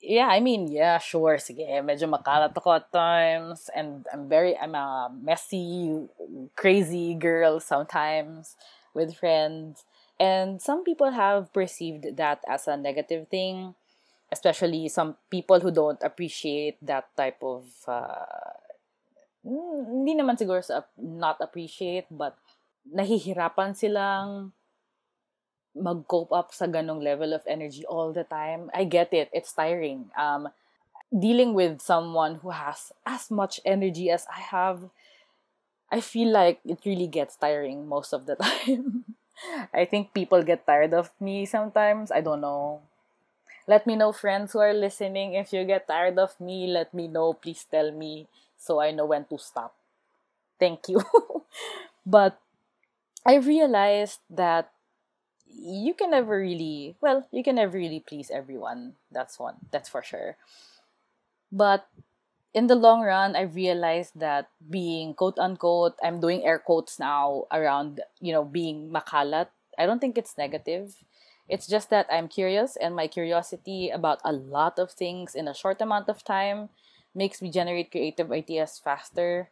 yeah, 0.00 0.32
I 0.32 0.40
mean, 0.40 0.72
yeah, 0.72 0.96
sure, 0.96 1.36
sige, 1.36 1.68
medyo 1.84 2.08
makalat 2.08 2.56
ako 2.56 2.80
at 2.80 2.88
times, 2.88 3.68
and 3.76 4.08
I'm 4.08 4.32
very, 4.32 4.56
I'm 4.56 4.72
a 4.72 5.12
messy, 5.12 6.08
crazy 6.56 7.12
girl 7.12 7.60
sometimes 7.60 8.56
with 8.96 9.12
friends, 9.12 9.84
and 10.16 10.56
some 10.56 10.84
people 10.88 11.12
have 11.12 11.52
perceived 11.52 12.16
that 12.16 12.40
as 12.48 12.64
a 12.64 12.80
negative 12.80 13.28
thing, 13.28 13.76
especially 14.30 14.88
some 14.88 15.16
people 15.30 15.60
who 15.60 15.70
don't 15.70 16.00
appreciate 16.02 16.78
that 16.82 17.10
type 17.16 17.42
of, 17.42 17.66
uh, 17.86 18.54
hindi 19.42 20.14
naman 20.14 20.36
siguro 20.36 20.62
sa 20.62 20.84
not 20.96 21.40
appreciate, 21.40 22.06
but 22.10 22.36
nahihirapan 22.86 23.72
silang 23.72 24.52
mag-cope 25.74 26.34
up 26.34 26.50
sa 26.50 26.66
ganong 26.66 27.02
level 27.02 27.32
of 27.32 27.46
energy 27.46 27.86
all 27.86 28.12
the 28.12 28.26
time. 28.26 28.70
I 28.74 28.84
get 28.84 29.14
it. 29.14 29.30
It's 29.32 29.54
tiring. 29.54 30.10
Um, 30.18 30.50
dealing 31.10 31.54
with 31.54 31.80
someone 31.80 32.42
who 32.42 32.50
has 32.50 32.92
as 33.06 33.30
much 33.30 33.60
energy 33.64 34.10
as 34.10 34.26
I 34.30 34.40
have, 34.40 34.90
I 35.90 36.00
feel 36.00 36.30
like 36.30 36.60
it 36.64 36.82
really 36.86 37.06
gets 37.06 37.36
tiring 37.36 37.86
most 37.86 38.12
of 38.12 38.26
the 38.26 38.36
time. 38.42 39.04
I 39.72 39.86
think 39.86 40.12
people 40.12 40.42
get 40.42 40.66
tired 40.66 40.92
of 40.92 41.10
me 41.18 41.46
sometimes. 41.46 42.10
I 42.12 42.20
don't 42.20 42.42
know. 42.42 42.82
Let 43.70 43.86
me 43.86 43.94
know, 43.94 44.10
friends 44.10 44.50
who 44.50 44.58
are 44.58 44.74
listening. 44.74 45.38
If 45.38 45.54
you 45.54 45.62
get 45.62 45.86
tired 45.86 46.18
of 46.18 46.34
me, 46.42 46.66
let 46.66 46.90
me 46.90 47.06
know. 47.06 47.34
Please 47.38 47.62
tell 47.70 47.94
me 47.94 48.26
so 48.58 48.82
I 48.82 48.90
know 48.90 49.06
when 49.06 49.30
to 49.30 49.38
stop. 49.38 49.78
Thank 50.58 50.90
you. 50.90 50.98
but 52.06 52.42
I 53.24 53.36
realized 53.38 54.18
that 54.28 54.74
you 55.46 55.94
can 55.94 56.10
never 56.10 56.38
really 56.38 56.96
well 57.00 57.26
you 57.32 57.42
can 57.42 57.56
never 57.56 57.76
really 57.76 58.00
please 58.00 58.30
everyone 58.30 58.94
that's 59.10 59.38
one 59.38 59.56
that's 59.70 59.88
for 59.88 60.02
sure 60.02 60.36
but 61.50 61.86
in 62.54 62.66
the 62.66 62.74
long 62.74 63.02
run 63.02 63.34
i 63.36 63.42
realized 63.42 64.12
that 64.18 64.48
being 64.70 65.14
quote 65.14 65.38
unquote 65.38 65.98
i'm 66.02 66.20
doing 66.20 66.44
air 66.44 66.58
quotes 66.58 66.98
now 66.98 67.44
around 67.52 68.00
you 68.20 68.32
know 68.32 68.44
being 68.44 68.90
makalat 68.90 69.48
i 69.78 69.86
don't 69.86 70.00
think 70.00 70.16
it's 70.16 70.38
negative 70.38 70.96
it's 71.50 71.66
just 71.66 71.90
that 71.90 72.06
i'm 72.08 72.28
curious 72.30 72.76
and 72.78 72.94
my 72.94 73.10
curiosity 73.10 73.90
about 73.90 74.22
a 74.24 74.32
lot 74.32 74.78
of 74.78 74.90
things 74.94 75.34
in 75.34 75.48
a 75.48 75.54
short 75.54 75.82
amount 75.82 76.08
of 76.08 76.22
time 76.22 76.70
makes 77.14 77.42
me 77.42 77.50
generate 77.50 77.90
creative 77.90 78.30
ideas 78.30 78.80
faster 78.82 79.50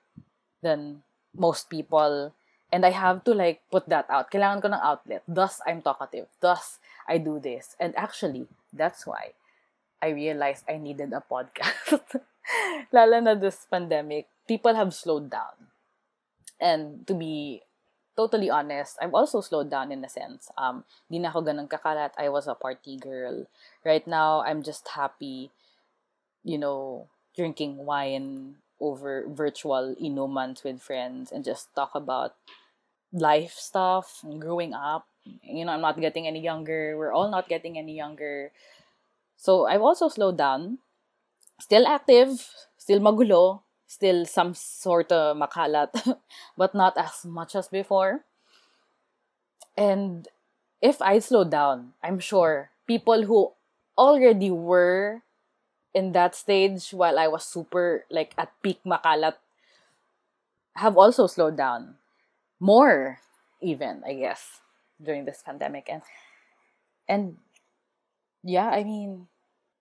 than 0.63 1.03
most 1.35 1.69
people 1.69 2.33
and 2.73 2.85
I 2.85 2.91
have 2.91 3.25
to 3.25 3.33
like 3.33 3.63
put 3.71 3.89
that 3.89 4.07
out. 4.11 4.31
Kailangan 4.31 4.61
ko 4.61 4.69
ng 4.69 4.85
outlet. 4.85 5.23
Thus, 5.27 5.61
I'm 5.67 5.81
talkative. 5.81 6.29
Thus, 6.41 6.79
I 7.09 7.19
do 7.19 7.41
this. 7.41 7.77
And 7.81 7.97
actually, 7.97 8.47
that's 8.73 9.07
why 9.07 9.33
I 10.03 10.13
realized 10.13 10.69
I 10.69 10.77
needed 10.77 11.13
a 11.13 11.25
podcast. 11.25 12.21
Lalo 12.93 13.21
na 13.21 13.35
this 13.35 13.67
pandemic, 13.69 14.29
people 14.47 14.75
have 14.75 14.93
slowed 14.93 15.31
down. 15.31 15.73
And 16.61 17.07
to 17.07 17.15
be 17.15 17.63
totally 18.19 18.51
honest, 18.51 18.99
I've 18.99 19.15
also 19.15 19.39
slowed 19.39 19.71
down 19.71 19.95
in 19.95 20.03
a 20.03 20.11
sense. 20.11 20.51
Um, 20.59 20.83
di 21.07 21.23
na 21.23 21.31
ako 21.31 21.47
ganun 21.47 21.71
kakalat. 21.71 22.19
I 22.19 22.27
was 22.35 22.51
a 22.51 22.59
party 22.59 22.99
girl. 22.99 23.47
Right 23.87 24.03
now, 24.03 24.43
I'm 24.43 24.67
just 24.67 24.91
happy, 24.99 25.55
you 26.43 26.59
know, 26.59 27.07
drinking 27.39 27.87
wine 27.87 28.59
over 28.83 29.23
virtual 29.31 29.95
inumans 30.03 30.67
with 30.67 30.83
friends 30.83 31.31
and 31.31 31.47
just 31.47 31.71
talk 31.79 31.95
about 31.95 32.35
life 33.15 33.55
stuff 33.55 34.27
and 34.27 34.43
growing 34.43 34.75
up. 34.75 35.07
You 35.47 35.63
know, 35.63 35.71
I'm 35.71 35.87
not 35.87 36.03
getting 36.03 36.27
any 36.27 36.43
younger. 36.43 36.99
We're 36.99 37.15
all 37.15 37.31
not 37.31 37.47
getting 37.47 37.79
any 37.79 37.95
younger. 37.95 38.51
So 39.39 39.71
I've 39.71 39.87
also 39.87 40.11
slowed 40.11 40.37
down. 40.37 40.83
Still 41.63 41.87
active, 41.87 42.51
still 42.79 42.99
magulo, 42.99 43.63
still 43.88 44.29
some 44.29 44.53
sort 44.53 45.11
of 45.11 45.35
makalat, 45.35 45.88
but 46.57 46.77
not 46.77 46.94
as 46.96 47.24
much 47.24 47.57
as 47.57 47.66
before. 47.66 48.22
And 49.77 50.29
if 50.81 51.01
I 51.01 51.18
slow 51.18 51.42
down, 51.42 51.96
I'm 52.05 52.20
sure 52.20 52.70
people 52.87 53.24
who 53.24 53.53
already 53.96 54.51
were 54.51 55.22
in 55.94 56.12
that 56.12 56.37
stage 56.37 56.92
while 56.92 57.18
I 57.18 57.27
was 57.27 57.44
super 57.44 58.05
like 58.11 58.35
at 58.37 58.53
peak 58.62 58.79
makalat 58.87 59.35
have 60.77 60.96
also 60.96 61.27
slowed 61.27 61.57
down. 61.57 61.96
More 62.61 63.18
even 63.61 64.03
I 64.07 64.14
guess 64.14 64.61
during 65.03 65.24
this 65.24 65.42
pandemic. 65.42 65.88
And 65.90 66.03
and 67.09 67.38
yeah 68.44 68.68
I 68.68 68.85
mean 68.85 69.27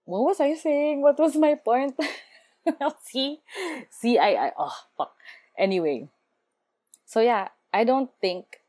what 0.06 0.24
was 0.24 0.40
I 0.40 0.56
saying? 0.56 1.02
What 1.02 1.20
was 1.20 1.36
my 1.36 1.56
point 1.56 2.00
see. 3.02 3.40
See 3.90 4.18
I 4.18 4.48
I 4.48 4.52
oh 4.58 4.76
fuck. 4.98 5.14
Anyway 5.58 6.10
so 7.06 7.22
yeah 7.22 7.48
I 7.74 7.84
don't 7.84 8.12
think 8.22 8.62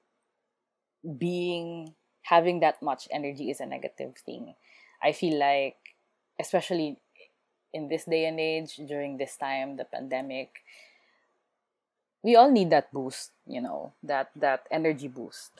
being 1.03 1.95
having 2.23 2.61
that 2.61 2.83
much 2.83 3.09
energy 3.11 3.51
is 3.51 3.61
a 3.61 3.67
negative 3.67 4.15
thing. 4.25 4.55
I 5.03 5.13
feel 5.13 5.39
like 5.39 5.77
especially 6.39 6.99
in 7.75 7.89
this 7.89 8.05
day 8.05 8.27
and 8.27 8.41
age 8.41 8.77
during 8.87 9.19
this 9.19 9.37
time 9.37 9.77
the 9.77 9.85
pandemic 9.85 10.65
we 12.23 12.35
all 12.35 12.51
need 12.51 12.71
that 12.71 12.93
boost 12.93 13.33
you 13.47 13.61
know 13.61 13.93
that 14.03 14.31
that 14.37 14.67
energy 14.71 15.09
boost. 15.09 15.53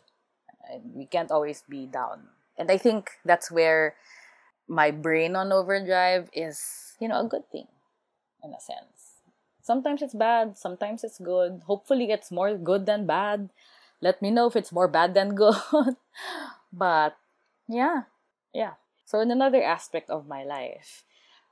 We 0.95 1.07
can't 1.07 1.31
always 1.31 1.65
be 1.69 1.87
down. 1.87 2.29
And 2.59 2.71
i 2.71 2.77
think 2.77 3.11
that's 3.25 3.51
where 3.51 3.95
my 4.69 4.91
brain 4.91 5.35
on 5.37 5.53
overdrive 5.53 6.29
is 6.33 6.95
you 7.01 7.09
know 7.09 7.21
a 7.21 7.29
good 7.29 7.49
thing 7.51 7.67
in 8.43 8.53
a 8.55 8.61
sense 8.61 9.23
sometimes 9.63 10.03
it's 10.03 10.15
bad 10.15 10.57
sometimes 10.57 11.05
it's 11.05 11.19
good 11.19 11.63
hopefully 11.67 12.11
it's 12.11 12.31
more 12.31 12.57
good 12.57 12.87
than 12.87 13.07
bad 13.07 13.51
let 14.01 14.23
me 14.23 14.31
know 14.31 14.47
if 14.47 14.57
it's 14.57 14.73
more 14.73 14.89
bad 14.89 15.15
than 15.15 15.35
good 15.35 15.57
but 16.73 17.17
yeah 17.69 18.03
yeah 18.55 18.75
so 19.05 19.21
in 19.21 19.31
another 19.31 19.63
aspect 19.63 20.11
of 20.11 20.29
my 20.29 20.45
life 20.45 21.05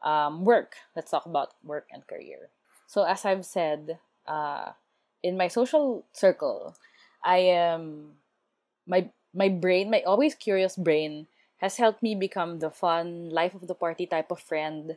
um, 0.02 0.44
work. 0.44 0.76
Let's 0.94 1.10
talk 1.10 1.26
about 1.26 1.54
work 1.64 1.88
and 1.92 2.06
career. 2.06 2.48
So, 2.86 3.04
as 3.04 3.24
I've 3.24 3.44
said, 3.44 3.98
uh, 4.26 4.72
in 5.22 5.36
my 5.36 5.48
social 5.48 6.04
circle, 6.12 6.76
I 7.24 7.38
am 7.38 8.16
my 8.86 9.10
my 9.34 9.48
brain, 9.48 9.90
my 9.90 10.02
always 10.02 10.34
curious 10.34 10.76
brain, 10.76 11.26
has 11.58 11.76
helped 11.76 12.02
me 12.02 12.14
become 12.14 12.60
the 12.60 12.70
fun, 12.70 13.30
life 13.30 13.54
of 13.54 13.66
the 13.66 13.74
party 13.74 14.06
type 14.06 14.30
of 14.30 14.40
friend. 14.40 14.96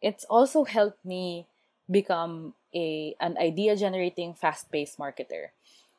It's 0.00 0.24
also 0.24 0.64
helped 0.64 1.04
me 1.04 1.46
become 1.90 2.54
a 2.74 3.14
an 3.20 3.36
idea 3.38 3.76
generating, 3.76 4.34
fast 4.34 4.70
paced 4.70 4.98
marketer. 4.98 5.52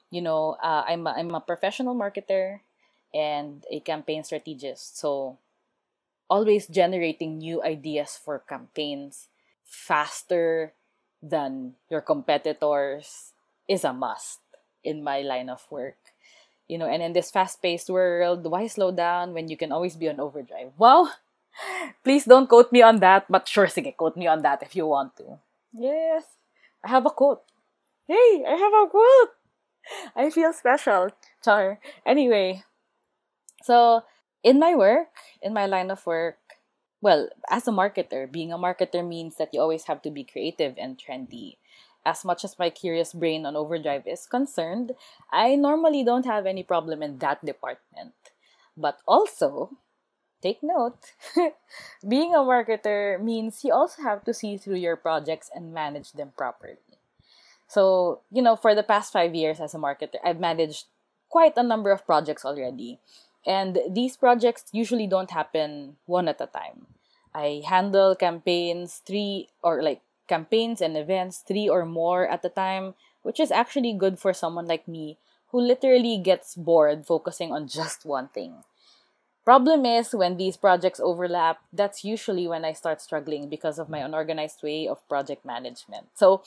You 0.10 0.22
know, 0.22 0.58
uh, 0.62 0.84
I'm 0.88 1.08
a, 1.08 1.12
I'm 1.12 1.34
a 1.36 1.40
professional 1.42 1.96
marketer 1.96 2.62
and 3.14 3.64
a 3.70 3.80
campaign 3.80 4.24
strategist. 4.24 4.98
So 4.98 5.38
always 6.30 6.68
generating 6.68 7.38
new 7.40 7.62
ideas 7.64 8.18
for 8.18 8.40
campaigns 8.40 9.28
faster 9.66 10.74
than 11.22 11.76
your 11.90 12.02
competitors 12.02 13.34
is 13.68 13.84
a 13.84 13.94
must 13.94 14.40
in 14.84 15.04
my 15.04 15.22
line 15.22 15.50
of 15.50 15.66
work. 15.70 15.98
You 16.68 16.78
know, 16.78 16.88
and 16.88 17.04
in 17.04 17.14
this 17.14 17.32
fast 17.32 17.62
paced 17.62 17.90
world, 17.90 18.48
why 18.48 18.68
slow 18.68 18.92
down 18.92 19.34
when 19.34 19.50
you 19.50 19.58
can 19.58 19.72
always 19.72 19.98
be 19.98 20.08
on 20.08 20.20
overdrive? 20.20 20.72
Wow, 20.78 21.10
Please 22.04 22.26
don't 22.26 22.48
quote 22.48 22.72
me 22.72 22.82
on 22.82 23.00
that, 23.00 23.26
but 23.30 23.48
sure, 23.48 23.68
sige, 23.68 23.96
quote 23.96 24.18
me 24.18 24.28
on 24.28 24.42
that 24.42 24.64
if 24.64 24.76
you 24.76 24.88
want 24.88 25.16
to. 25.18 25.40
Yes, 25.74 26.26
I 26.84 26.90
have 26.90 27.06
a 27.06 27.10
quote. 27.10 27.44
Hey, 28.08 28.44
I 28.48 28.56
have 28.56 28.74
a 28.74 28.90
quote! 28.90 29.36
I 30.16 30.30
feel 30.30 30.54
special. 30.54 31.10
Char. 31.44 31.80
Anyway, 32.06 32.64
so 33.64 34.04
in 34.44 34.60
my 34.60 34.76
work, 34.76 35.14
in 35.42 35.54
my 35.54 35.66
line 35.66 35.92
of 35.92 36.06
work, 36.06 36.38
well, 37.02 37.30
as 37.50 37.68
a 37.68 37.72
marketer, 37.72 38.32
being 38.32 38.54
a 38.54 38.58
marketer 38.58 39.06
means 39.06 39.38
that 39.38 39.54
you 39.54 39.60
always 39.60 39.86
have 39.86 40.02
to 40.04 40.12
be 40.12 40.24
creative 40.24 40.76
and 40.78 40.98
trendy. 40.98 41.58
As 42.06 42.26
much 42.26 42.44
as 42.44 42.58
my 42.58 42.70
curious 42.70 43.14
brain 43.14 43.46
on 43.46 43.56
overdrive 43.56 44.08
is 44.08 44.26
concerned, 44.26 44.94
I 45.32 45.56
normally 45.56 46.04
don't 46.04 46.26
have 46.26 46.46
any 46.46 46.64
problem 46.64 47.02
in 47.04 47.18
that 47.20 47.46
department. 47.46 48.14
But 48.78 49.00
also, 49.08 49.78
take 50.42 50.60
note, 50.62 50.98
being 52.08 52.34
a 52.34 52.40
marketer 52.40 53.22
means 53.22 53.64
you 53.64 53.74
also 53.74 54.02
have 54.02 54.24
to 54.26 54.34
see 54.34 54.58
through 54.58 54.78
your 54.78 54.96
projects 54.96 55.50
and 55.54 55.74
manage 55.74 56.14
them 56.14 56.34
properly. 56.38 56.78
So, 57.68 58.20
you 58.32 58.42
know, 58.42 58.56
for 58.56 58.76
the 58.76 58.84
past 58.84 59.14
five 59.14 59.34
years 59.34 59.60
as 59.60 59.74
a 59.74 59.78
marketer, 59.78 60.20
I've 60.24 60.40
managed 60.40 60.86
quite 61.30 61.54
a 61.56 61.64
number 61.64 61.92
of 61.92 62.06
projects 62.06 62.44
already. 62.44 63.00
And 63.46 63.80
these 63.90 64.18
projects 64.18 64.66
usually 64.72 65.08
don't 65.08 65.32
happen 65.32 65.96
one 66.06 66.28
at 66.28 66.42
a 66.42 66.48
time. 66.48 66.88
I 67.34 67.64
handle 67.66 68.16
campaigns 68.16 69.02
three 69.08 69.50
or 69.64 69.82
like 69.82 70.02
campaigns 70.28 70.82
and 70.82 70.98
events 70.98 71.44
three 71.48 71.68
or 71.68 71.86
more 71.86 72.28
at 72.28 72.46
a 72.46 72.50
time, 72.50 72.94
which 73.24 73.40
is 73.40 73.52
actually 73.52 73.94
good 73.94 74.20
for 74.20 74.34
someone 74.34 74.68
like 74.68 74.88
me 74.88 75.18
who 75.50 75.60
literally 75.60 76.18
gets 76.18 76.56
bored 76.56 77.06
focusing 77.06 77.52
on 77.52 77.68
just 77.80 78.06
one 78.06 78.28
thing. 78.30 78.64
Problem 79.52 79.86
is 79.86 80.16
when 80.16 80.38
these 80.38 80.56
projects 80.56 81.02
overlap, 81.04 81.60
that's 81.74 82.06
usually 82.06 82.48
when 82.48 82.64
I 82.64 82.72
start 82.72 83.02
struggling 83.02 83.50
because 83.50 83.80
of 83.80 83.90
my 83.90 84.00
unorganized 84.00 84.64
way 84.64 84.88
of 84.88 85.06
project 85.10 85.44
management. 85.44 86.08
So, 86.16 86.42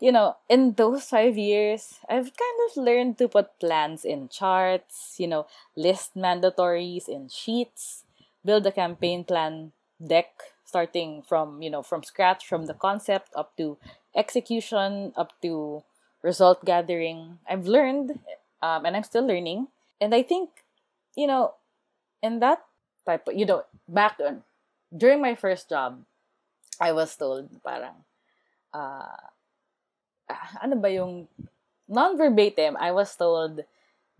you 0.00 0.10
know, 0.10 0.34
in 0.48 0.72
those 0.72 1.04
five 1.04 1.38
years, 1.38 2.00
I've 2.08 2.34
kind 2.34 2.58
of 2.66 2.76
learned 2.76 3.18
to 3.18 3.28
put 3.28 3.56
plans 3.60 4.04
in 4.04 4.28
charts, 4.28 5.14
you 5.16 5.28
know, 5.28 5.46
list 5.76 6.16
mandatories 6.16 7.08
in 7.08 7.28
sheets, 7.28 8.02
build 8.44 8.66
a 8.66 8.72
campaign 8.72 9.22
plan 9.22 9.70
deck 10.04 10.34
starting 10.64 11.22
from, 11.22 11.62
you 11.62 11.70
know, 11.70 11.84
from 11.84 12.02
scratch, 12.02 12.48
from 12.48 12.66
the 12.66 12.74
concept 12.74 13.30
up 13.36 13.56
to 13.58 13.78
execution, 14.16 15.12
up 15.14 15.40
to 15.42 15.84
result 16.20 16.64
gathering. 16.64 17.38
I've 17.48 17.68
learned, 17.68 18.18
um, 18.60 18.84
and 18.86 18.96
I'm 18.96 19.04
still 19.04 19.24
learning. 19.24 19.68
And 20.00 20.12
I 20.12 20.24
think, 20.24 20.50
you 21.14 21.28
know, 21.28 21.54
in 22.22 22.40
that 22.40 22.64
type, 23.06 23.28
of, 23.28 23.34
you 23.34 23.46
know, 23.46 23.64
back 23.88 24.16
on, 24.20 24.42
during 24.94 25.20
my 25.20 25.34
first 25.34 25.68
job, 25.68 26.02
I 26.80 26.92
was 26.92 27.14
told 27.16 27.48
parang, 27.62 28.04
uh, 28.72 29.30
ano 30.62 30.76
ba 30.76 30.90
yung 30.90 31.28
non-verbatim, 31.88 32.76
I 32.78 32.92
was 32.92 33.14
told 33.16 33.64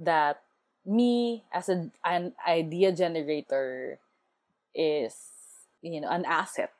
that 0.00 0.42
me 0.84 1.44
as 1.52 1.68
a, 1.68 1.90
an 2.04 2.32
idea 2.48 2.92
generator 2.92 3.98
is 4.74 5.14
you 5.82 6.00
know 6.00 6.08
an 6.08 6.24
asset 6.24 6.72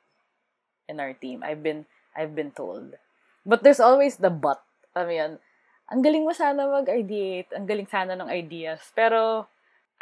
in 0.89 0.99
our 0.99 1.13
team. 1.13 1.43
I've 1.43 1.63
been 1.63 1.85
I've 2.15 2.35
been 2.35 2.51
told. 2.51 2.97
But 3.45 3.63
there's 3.63 3.79
always 3.79 4.17
the 4.17 4.29
but. 4.29 4.61
I 4.93 5.05
mean, 5.07 5.39
ang 5.87 6.01
galing 6.03 6.27
mo 6.27 6.35
sana 6.35 6.67
mag-ideate, 6.67 7.55
ang 7.55 7.65
galing 7.65 7.87
sana 7.87 8.13
ng 8.13 8.29
ideas, 8.29 8.91
pero 8.93 9.47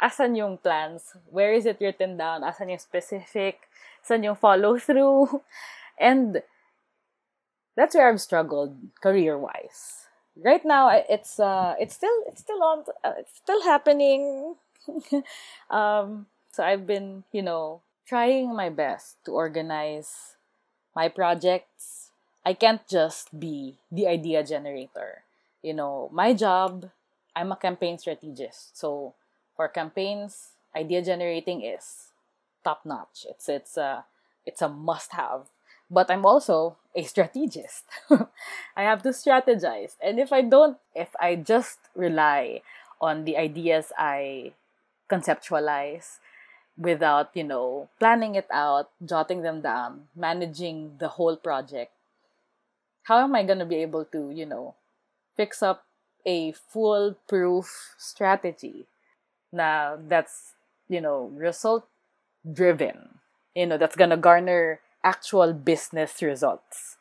asan 0.00 0.34
yung 0.34 0.58
plans? 0.58 1.14
Where 1.30 1.52
is 1.52 1.66
it 1.66 1.78
written 1.80 2.16
down? 2.16 2.42
Asan 2.42 2.72
yung 2.72 2.80
specific? 2.80 3.68
Asan 4.02 4.24
yung 4.24 4.36
follow 4.36 4.78
through? 4.78 5.42
And 6.00 6.42
that's 7.76 7.94
where 7.94 8.08
I've 8.08 8.20
struggled 8.20 8.76
career 9.00 9.36
wise. 9.36 10.08
Right 10.36 10.64
now, 10.64 10.88
it's 10.88 11.38
uh, 11.38 11.74
it's 11.78 11.94
still 11.94 12.24
it's 12.26 12.40
still 12.40 12.62
on 12.62 12.84
uh, 13.04 13.20
it's 13.20 13.36
still 13.36 13.62
happening. 13.62 14.56
um, 15.70 16.26
so 16.52 16.64
I've 16.64 16.86
been 16.86 17.24
you 17.32 17.42
know 17.42 17.82
trying 18.06 18.56
my 18.56 18.70
best 18.70 19.22
to 19.24 19.32
organize 19.32 20.36
my 20.96 21.08
projects. 21.08 22.10
I 22.44 22.54
can't 22.54 22.80
just 22.88 23.38
be 23.38 23.76
the 23.92 24.08
idea 24.08 24.42
generator. 24.42 25.28
You 25.62 25.74
know, 25.74 26.08
my 26.10 26.32
job, 26.32 26.88
I'm 27.36 27.52
a 27.52 27.56
campaign 27.56 27.98
strategist. 27.98 28.78
So 28.78 29.14
for 29.60 29.68
campaigns, 29.68 30.56
idea 30.74 31.04
generating 31.04 31.60
is 31.60 32.16
top 32.64 32.80
notch. 32.86 33.28
It's 33.28 33.46
it's 33.46 33.76
a 33.76 34.06
it's 34.46 34.62
a 34.62 34.70
must 34.70 35.12
have 35.12 35.52
but 35.90 36.08
I'm 36.08 36.24
also 36.24 36.76
a 36.94 37.02
strategist. 37.02 37.84
I 38.78 38.82
have 38.88 39.02
to 39.02 39.10
strategize. 39.10 39.98
And 40.00 40.20
if 40.20 40.32
I 40.32 40.40
don't, 40.40 40.78
if 40.94 41.10
I 41.20 41.34
just 41.34 41.78
rely 41.96 42.62
on 43.00 43.24
the 43.24 43.36
ideas 43.36 43.92
I 43.98 44.52
conceptualize 45.10 46.22
without, 46.78 47.34
you 47.34 47.42
know, 47.42 47.88
planning 47.98 48.36
it 48.36 48.46
out, 48.52 48.88
jotting 49.04 49.42
them 49.42 49.60
down, 49.62 50.06
managing 50.14 50.94
the 51.00 51.08
whole 51.18 51.36
project, 51.36 51.90
how 53.10 53.18
am 53.18 53.34
I 53.34 53.42
going 53.42 53.58
to 53.58 53.66
be 53.66 53.82
able 53.82 54.04
to, 54.14 54.30
you 54.30 54.46
know, 54.46 54.76
fix 55.36 55.60
up 55.60 55.84
a 56.24 56.52
foolproof 56.52 57.96
strategy 57.98 58.86
now 59.52 59.98
that's, 60.08 60.54
you 60.88 61.00
know, 61.00 61.30
result 61.34 61.86
driven, 62.50 63.20
you 63.54 63.66
know, 63.66 63.78
that's 63.78 63.96
to 64.10 64.16
garner 64.16 64.80
actual 65.04 65.52
business 65.52 66.22
results. 66.22 66.96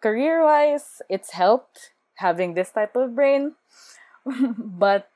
Career 0.00 0.44
wise, 0.44 1.02
it's 1.08 1.32
helped 1.32 1.92
having 2.16 2.54
this 2.54 2.70
type 2.70 2.96
of 2.96 3.14
brain, 3.14 3.54
but 4.58 5.10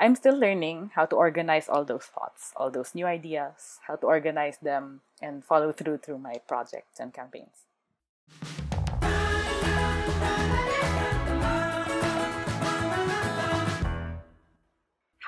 I'm 0.00 0.14
still 0.14 0.38
learning 0.38 0.92
how 0.94 1.06
to 1.06 1.16
organize 1.16 1.68
all 1.68 1.84
those 1.84 2.04
thoughts, 2.04 2.52
all 2.56 2.70
those 2.70 2.94
new 2.94 3.06
ideas, 3.06 3.80
how 3.86 3.96
to 3.96 4.06
organize 4.06 4.58
them 4.58 5.00
and 5.20 5.44
follow 5.44 5.72
through 5.72 5.98
through 5.98 6.18
my 6.18 6.36
projects 6.46 7.00
and 7.00 7.12
campaigns. 7.12 7.67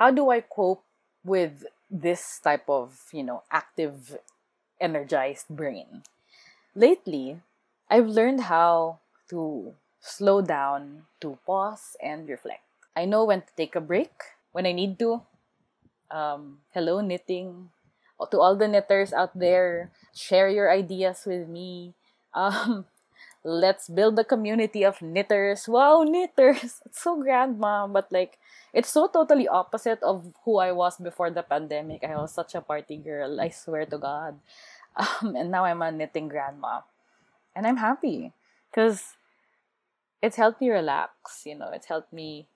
How 0.01 0.11
do 0.11 0.31
I 0.31 0.41
cope 0.41 0.83
with 1.23 1.69
this 1.91 2.41
type 2.43 2.65
of, 2.71 2.97
you 3.13 3.23
know, 3.23 3.43
active 3.51 4.17
energized 4.81 5.49
brain. 5.51 6.03
Lately, 6.75 7.43
I've 7.91 8.07
learned 8.07 8.49
how 8.49 9.01
to 9.29 9.75
slow 10.01 10.41
down, 10.41 11.05
to 11.21 11.37
pause 11.45 11.97
and 12.03 12.29
reflect. 12.29 12.65
I 12.97 13.05
know 13.05 13.25
when 13.25 13.43
to 13.43 13.53
take 13.57 13.77
a 13.77 13.85
break, 13.85 14.11
when 14.53 14.65
I 14.65 14.73
need 14.73 14.99
to. 15.01 15.23
Um, 16.11 16.65
hello, 16.73 17.01
knitting. 17.01 17.71
To 18.31 18.41
all 18.41 18.55
the 18.55 18.69
knitters 18.69 19.13
out 19.13 19.37
there, 19.39 19.91
share 20.15 20.49
your 20.49 20.71
ideas 20.71 21.25
with 21.27 21.49
me. 21.49 21.95
Um, 22.33 22.87
let's 23.45 23.89
build 23.89 24.19
a 24.19 24.25
community 24.25 24.85
of 24.85 25.01
knitters. 25.03 25.69
Wow, 25.69 26.05
knitters! 26.05 26.81
It's 26.87 27.01
so 27.01 27.21
grandma, 27.21 27.87
but 27.87 28.13
like, 28.13 28.39
it's 28.73 28.91
so 28.91 29.09
totally 29.09 29.49
opposite 29.49 30.03
of 30.03 30.33
who 30.45 30.59
I 30.59 30.73
was 30.73 30.99
before 30.99 31.31
the 31.31 31.43
pandemic. 31.43 32.05
I 32.05 32.17
was 32.17 32.33
such 32.33 32.55
a 32.55 32.61
party 32.61 32.97
girl. 32.97 33.41
I 33.41 33.49
swear 33.51 33.87
to 33.87 33.99
God. 33.99 34.39
Um, 34.91 35.37
and 35.37 35.53
now 35.53 35.65
I'm 35.65 35.81
a 35.83 35.93
knitting 35.93 36.27
grandma. 36.27 36.81
And 37.55 37.65
I'm 37.65 37.79
happy 37.79 38.33
because 38.69 39.15
it's 40.21 40.37
helped 40.37 40.61
me 40.61 40.69
relax, 40.69 41.47
you 41.47 41.55
know, 41.55 41.71
it's 41.71 41.87
helped 41.87 42.13
me 42.13 42.49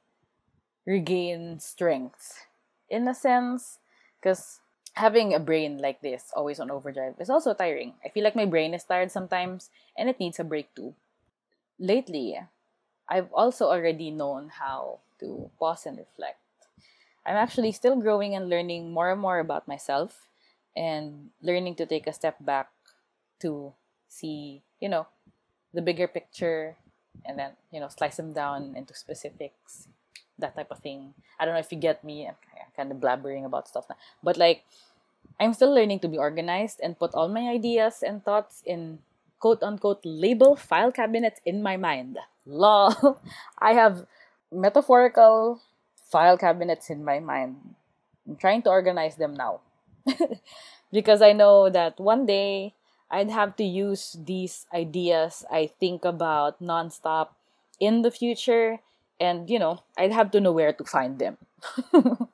regain 0.85 1.61
strength 1.61 2.47
in 2.91 3.09
a 3.09 3.15
sense 3.15 3.79
because 4.21 4.61
having 4.95 5.35
a 5.35 5.41
brain 5.41 5.79
like 5.79 6.01
this 6.01 6.31
always 6.35 6.61
on 6.61 6.71
overdrive 6.71 7.15
is 7.19 7.31
also 7.31 7.55
tiring. 7.55 7.95
I 8.05 8.09
feel 8.09 8.25
like 8.25 8.37
my 8.37 8.47
brain 8.47 8.75
is 8.75 8.85
tired 8.85 9.11
sometimes 9.11 9.71
and 9.99 10.09
it 10.09 10.21
needs 10.21 10.39
a 10.39 10.45
break 10.45 10.75
too. 10.75 10.95
Lately, 11.79 12.39
I've 13.09 13.33
also 13.33 13.67
already 13.67 14.11
known 14.11 14.49
how 14.49 15.01
to 15.21 15.51
pause 15.59 15.87
and 15.87 15.99
reflect. 15.99 16.39
I'm 17.27 17.37
actually 17.37 17.73
still 17.73 17.97
growing 17.97 18.35
and 18.35 18.49
learning 18.49 18.93
more 18.93 19.11
and 19.11 19.21
more 19.21 19.39
about 19.41 19.67
myself 19.67 20.29
and 20.77 21.31
learning 21.43 21.75
to 21.77 21.87
take 21.87 22.07
a 22.07 22.13
step 22.13 22.37
back 22.41 22.69
to 23.41 23.73
see, 24.09 24.63
you 24.81 24.89
know, 24.89 25.07
the 25.73 25.83
bigger 25.83 26.07
picture 26.07 26.77
and 27.25 27.39
then, 27.39 27.53
you 27.73 27.81
know, 27.81 27.89
slice 27.89 28.17
them 28.17 28.33
down 28.33 28.75
into 28.77 28.95
specifics, 28.95 29.89
that 30.39 30.57
type 30.57 30.71
of 30.71 30.79
thing. 30.79 31.15
I 31.39 31.45
don't 31.45 31.55
know 31.55 31.61
if 31.61 31.73
you 31.73 31.79
get 31.79 32.05
me. 32.05 32.27
I'm 32.27 32.37
kind 32.77 32.91
of 32.91 32.99
blabbering 32.99 33.45
about 33.45 33.69
stuff 33.69 33.87
now. 33.89 33.97
But 34.23 34.37
like, 34.37 34.65
I'm 35.39 35.53
still 35.55 35.75
learning 35.75 36.01
to 36.01 36.09
be 36.09 36.19
organized 36.19 36.81
and 36.83 36.99
put 36.99 37.15
all 37.15 37.29
my 37.29 37.49
ideas 37.49 38.03
and 38.03 38.25
thoughts 38.25 38.63
in 38.67 38.99
quote 39.39 39.63
unquote 39.63 40.01
label 40.05 40.57
file 40.57 40.93
cabinets 40.93 41.41
in 41.45 41.63
my 41.63 41.77
mind. 41.77 42.19
Lol. 42.47 43.21
I 43.59 43.73
have 43.73 44.07
metaphorical 44.53 45.61
file 46.11 46.39
cabinets 46.39 46.91
in 46.91 47.05
my 47.05 47.19
mind. 47.21 47.75
I'm 48.27 48.37
trying 48.37 48.63
to 48.63 48.71
organize 48.71 49.17
them 49.17 49.35
now. 49.35 49.61
because 50.93 51.23
I 51.23 51.33
know 51.33 51.69
that 51.71 51.99
one 51.99 52.27
day 52.27 52.75
I'd 53.11 53.31
have 53.31 53.57
to 53.57 53.65
use 53.65 54.17
these 54.19 54.67
ideas 54.73 55.45
I 55.51 55.71
think 55.79 56.05
about 56.05 56.63
nonstop 56.63 57.37
in 57.81 58.03
the 58.03 58.11
future 58.11 58.81
and 59.21 59.49
you 59.49 59.59
know 59.59 59.83
I'd 59.97 60.13
have 60.13 60.31
to 60.33 60.41
know 60.41 60.53
where 60.53 60.73
to 60.73 60.85
find 60.85 61.19
them. 61.19 61.39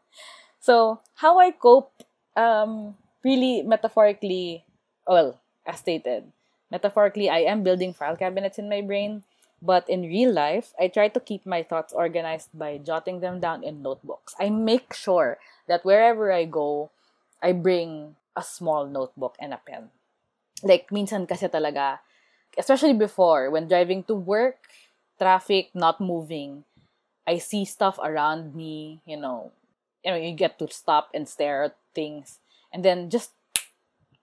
so 0.60 1.00
how 1.14 1.38
I 1.38 1.50
cope 1.52 1.92
um 2.36 2.96
really 3.24 3.62
metaphorically 3.62 4.64
well 5.06 5.40
as 5.66 5.80
stated 5.80 6.24
metaphorically 6.70 7.28
I 7.28 7.46
am 7.50 7.62
building 7.62 7.92
file 7.92 8.16
cabinets 8.16 8.58
in 8.58 8.68
my 8.68 8.80
brain 8.80 9.24
but 9.60 9.88
in 9.88 10.08
real 10.08 10.32
life, 10.32 10.72
I 10.80 10.88
try 10.88 11.08
to 11.08 11.20
keep 11.20 11.44
my 11.44 11.62
thoughts 11.62 11.92
organized 11.92 12.48
by 12.56 12.78
jotting 12.78 13.20
them 13.20 13.40
down 13.40 13.62
in 13.62 13.82
notebooks. 13.82 14.34
I 14.40 14.48
make 14.48 14.94
sure 14.94 15.38
that 15.68 15.84
wherever 15.84 16.32
I 16.32 16.46
go, 16.46 16.90
I 17.42 17.52
bring 17.52 18.16
a 18.34 18.42
small 18.42 18.86
notebook 18.86 19.36
and 19.38 19.52
a 19.52 19.60
pen. 19.60 19.90
Like, 20.64 20.88
minsan 20.88 21.28
kasi 21.28 21.48
talaga, 21.48 22.00
especially 22.56 22.96
before, 22.96 23.50
when 23.50 23.68
driving 23.68 24.02
to 24.04 24.14
work, 24.14 24.64
traffic, 25.20 25.68
not 25.76 26.00
moving, 26.00 26.64
I 27.26 27.38
see 27.38 27.64
stuff 27.64 27.98
around 28.02 28.54
me, 28.54 29.00
you 29.06 29.16
know, 29.16 29.52
you 30.04 30.10
know, 30.10 30.16
you 30.16 30.32
get 30.32 30.58
to 30.58 30.68
stop 30.70 31.10
and 31.14 31.28
stare 31.28 31.64
at 31.64 31.76
things. 31.94 32.38
And 32.72 32.84
then 32.84 33.10
just 33.10 33.32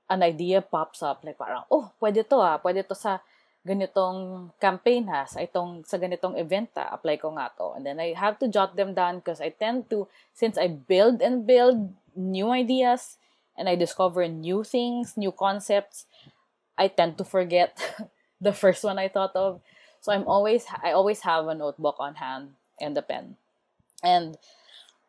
an 0.10 0.24
idea 0.24 0.62
pops 0.62 1.04
up, 1.04 1.24
like 1.24 1.38
parang, 1.38 1.64
oh, 1.70 1.92
pwede 2.02 2.28
to 2.30 2.38
ah, 2.40 2.58
pwede 2.64 2.88
to 2.88 2.96
sa 2.96 3.20
ganitong 3.68 4.52
campaign 4.64 5.08
has, 5.12 5.36
itong 5.36 5.84
sa 5.84 6.00
ganitong 6.00 6.40
event 6.40 6.72
ta, 6.72 6.88
apply 6.88 7.20
ko 7.20 7.36
nga 7.36 7.52
to. 7.60 7.76
And 7.76 7.84
then 7.86 8.00
I 8.00 8.16
have 8.16 8.40
to 8.40 8.48
jot 8.48 8.80
them 8.80 8.96
down 8.96 9.20
because 9.20 9.44
I 9.44 9.52
tend 9.52 9.92
to, 9.92 10.08
since 10.32 10.58
I 10.58 10.72
build 10.72 11.20
and 11.22 11.44
build 11.44 11.92
new 12.16 12.50
ideas 12.50 13.20
and 13.60 13.68
I 13.68 13.76
discover 13.76 14.24
new 14.28 14.64
things, 14.64 15.20
new 15.20 15.36
concepts, 15.36 16.08
I 16.78 16.88
tend 16.88 17.18
to 17.20 17.26
forget 17.28 17.76
the 18.42 18.54
first 18.56 18.84
one 18.84 18.98
I 18.98 19.12
thought 19.12 19.36
of. 19.36 19.60
So 20.00 20.14
I'm 20.14 20.24
always, 20.24 20.64
I 20.72 20.96
always 20.96 21.22
have 21.28 21.48
a 21.48 21.56
notebook 21.56 22.00
on 22.00 22.16
hand 22.16 22.56
and 22.80 22.98
a 22.98 23.02
pen. 23.02 23.38
And 24.04 24.38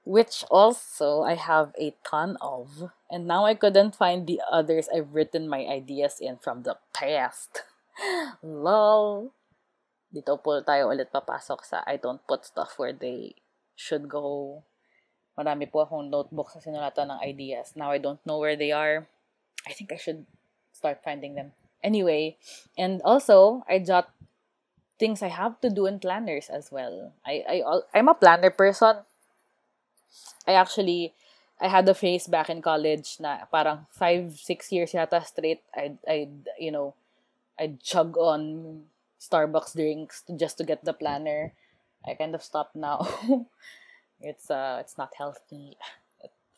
which 0.09 0.40
also 0.48 1.20
I 1.20 1.37
have 1.37 1.76
a 1.76 1.92
ton 2.00 2.40
of. 2.40 2.88
And 3.12 3.28
now 3.28 3.44
I 3.44 3.52
couldn't 3.52 3.94
find 3.94 4.26
the 4.26 4.40
others 4.50 4.88
I've 4.88 5.12
written 5.12 5.48
my 5.48 5.68
ideas 5.68 6.16
in 6.20 6.40
from 6.40 6.64
the 6.64 6.81
past. 6.96 7.62
Lol. 8.42 9.37
Dito 10.09 10.40
po 10.40 10.64
tayo 10.64 10.88
ulit 10.88 11.12
papasok 11.12 11.61
sa 11.68 11.85
I 11.85 12.00
don't 12.00 12.24
put 12.24 12.48
stuff 12.48 12.81
where 12.81 12.96
they 12.96 13.37
should 13.76 14.09
go. 14.09 14.64
Marami 15.37 15.68
po 15.68 15.85
akong 15.85 16.09
notebook 16.09 16.48
sa 16.48 16.64
sinulatan 16.64 17.12
ng 17.12 17.20
ideas. 17.20 17.76
Now 17.76 17.92
I 17.92 18.00
don't 18.00 18.24
know 18.24 18.40
where 18.40 18.57
they 18.57 18.72
are. 18.72 19.04
I 19.68 19.76
think 19.76 19.92
I 19.92 20.00
should 20.00 20.24
start 20.72 21.04
finding 21.04 21.37
them. 21.37 21.52
Anyway, 21.85 22.40
and 22.81 23.04
also 23.04 23.62
I 23.68 23.85
jot 23.85 24.09
things 24.98 25.22
I 25.22 25.28
have 25.28 25.61
to 25.62 25.70
do 25.70 25.87
in 25.87 25.98
planners 25.98 26.50
as 26.50 26.70
well. 26.70 27.12
I 27.24 27.44
I 27.46 27.56
I'm 27.94 28.08
a 28.08 28.18
planner 28.18 28.50
person. 28.50 29.06
I 30.46 30.52
actually 30.58 31.14
I 31.61 31.68
had 31.68 31.88
a 31.88 31.94
phase 31.94 32.26
back 32.26 32.50
in 32.50 32.62
college 32.62 33.18
na 33.18 33.46
parang 33.50 33.87
5 33.94 34.38
6 34.38 34.72
years 34.74 34.94
yata 34.94 35.22
straight 35.24 35.62
I 35.74 35.98
I 36.06 36.28
you 36.58 36.70
know 36.70 36.94
I'd 37.58 37.82
chug 37.82 38.14
on 38.18 38.87
Starbucks 39.18 39.74
drinks 39.74 40.22
to, 40.22 40.38
just 40.38 40.58
to 40.58 40.64
get 40.64 40.84
the 40.84 40.94
planner. 40.94 41.52
I 42.06 42.14
kind 42.14 42.34
of 42.34 42.42
stopped 42.42 42.78
now. 42.78 43.02
it's 44.20 44.50
uh 44.50 44.78
it's 44.80 44.98
not 44.98 45.14
healthy. 45.18 45.76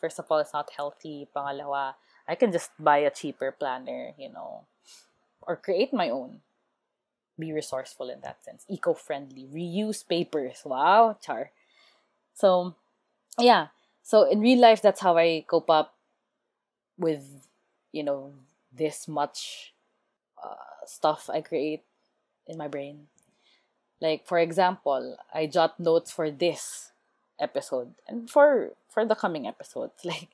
First 0.01 0.19
of 0.19 0.33
all, 0.33 0.41
it's 0.41 0.57
not 0.57 0.73
healthy. 0.77 1.29
Pangalawa, 1.29 1.93
I 2.29 2.35
can 2.35 2.53
just 2.53 2.73
buy 2.81 3.05
a 3.05 3.13
cheaper 3.13 3.53
planner, 3.53 4.17
you 4.17 4.33
know, 4.33 4.65
or 5.45 5.57
create 5.57 5.93
my 5.93 6.09
own. 6.09 6.41
Be 7.41 7.53
resourceful 7.53 8.11
in 8.11 8.21
that 8.21 8.45
sense. 8.45 8.65
Eco-friendly. 8.69 9.49
Reuse 9.49 10.07
papers. 10.07 10.63
Wow, 10.65 11.17
char. 11.21 11.51
So, 12.35 12.75
yeah. 13.39 13.69
So 14.03 14.29
in 14.29 14.41
real 14.41 14.61
life, 14.61 14.83
that's 14.83 15.01
how 15.01 15.17
I 15.17 15.45
cope 15.47 15.71
up 15.71 15.95
with, 16.99 17.25
you 17.93 18.03
know, 18.03 18.33
this 18.73 19.09
much 19.09 19.73
uh, 20.43 20.85
stuff 20.87 21.31
I 21.33 21.41
create 21.41 21.83
in 22.47 22.59
my 22.59 22.69
brain. 22.69 23.07
Like 24.01 24.27
for 24.27 24.39
example, 24.39 25.17
I 25.33 25.47
jot 25.47 25.79
notes 25.79 26.11
for 26.11 26.31
this 26.31 26.93
episode 27.39 27.95
and 28.09 28.29
for 28.29 28.73
for 28.89 29.05
the 29.05 29.15
coming 29.15 29.47
episodes. 29.47 30.01
Like 30.05 30.29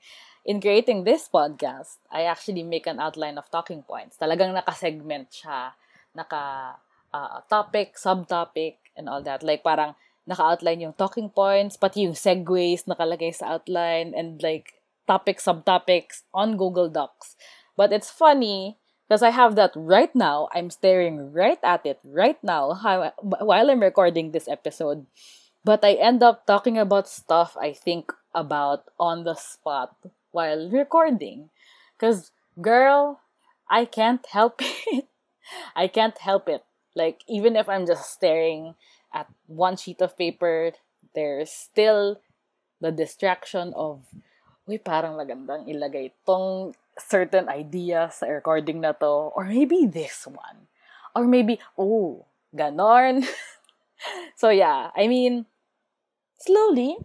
in 0.46 0.60
creating 0.60 1.02
this 1.02 1.28
podcast, 1.28 1.98
I 2.10 2.22
actually 2.22 2.62
make 2.62 2.86
an 2.86 3.00
outline 3.00 3.36
of 3.36 3.50
talking 3.50 3.82
points. 3.82 4.16
Talagang 4.16 4.54
naka-segment 4.54 5.34
siya, 5.34 5.74
naka 6.14 6.78
uh, 7.12 7.40
topic, 7.50 7.96
subtopic, 7.96 8.78
and 8.96 9.08
all 9.08 9.22
that. 9.22 9.42
Like 9.42 9.62
parang 9.62 9.94
naka-outline 10.26 10.80
yung 10.80 10.96
talking 10.98 11.30
points, 11.30 11.76
pati 11.76 12.06
yung 12.08 12.18
segues 12.18 12.90
nakalagay 12.90 13.34
sa 13.34 13.58
outline, 13.58 14.14
and 14.14 14.42
like 14.42 14.82
topic, 15.06 15.38
subtopics 15.38 16.26
on 16.34 16.56
Google 16.56 16.90
Docs. 16.90 17.36
But 17.76 17.92
it's 17.92 18.10
funny 18.10 18.78
because 19.06 19.22
I 19.22 19.30
have 19.30 19.54
that 19.54 19.72
right 19.76 20.12
now. 20.14 20.48
I'm 20.52 20.70
staring 20.70 21.32
right 21.32 21.62
at 21.62 21.86
it 21.86 22.00
right 22.02 22.38
now 22.42 22.74
while 23.22 23.70
I'm 23.70 23.80
recording 23.80 24.32
this 24.32 24.48
episode. 24.48 25.06
But 25.64 25.84
I 25.84 25.94
end 25.94 26.22
up 26.22 26.46
talking 26.46 26.78
about 26.78 27.08
stuff 27.08 27.56
I 27.58 27.72
think 27.72 28.12
about 28.34 28.84
on 28.98 29.24
the 29.24 29.34
spot 29.34 29.96
while 30.30 30.70
recording. 30.70 31.50
Because, 31.98 32.30
girl, 32.60 33.20
I 33.68 33.84
can't 33.84 34.24
help 34.30 34.60
it. 34.62 35.06
I 35.74 35.88
can't 35.88 36.18
help 36.18 36.48
it. 36.48 36.64
Like, 36.96 37.20
even 37.28 37.54
if 37.54 37.68
I'm 37.68 37.84
just 37.84 38.08
staring 38.08 38.74
at 39.12 39.28
one 39.46 39.76
sheet 39.76 40.00
of 40.00 40.16
paper, 40.16 40.72
there's 41.14 41.52
still 41.52 42.24
the 42.80 42.90
distraction 42.90 43.76
of, 43.76 44.08
uy, 44.64 44.80
parang 44.80 45.20
magandang 45.20 45.68
ilagay 45.68 46.16
tong 46.24 46.72
certain 46.96 47.52
idea 47.52 48.08
sa 48.08 48.26
recording 48.32 48.80
na 48.80 48.96
to. 48.96 49.36
Or 49.36 49.44
maybe 49.44 49.84
this 49.84 50.24
one. 50.24 50.72
Or 51.12 51.28
maybe, 51.28 51.60
oh, 51.76 52.24
ganon. 52.56 53.28
so 54.40 54.48
yeah, 54.48 54.88
I 54.96 55.06
mean, 55.06 55.44
slowly, 56.40 56.96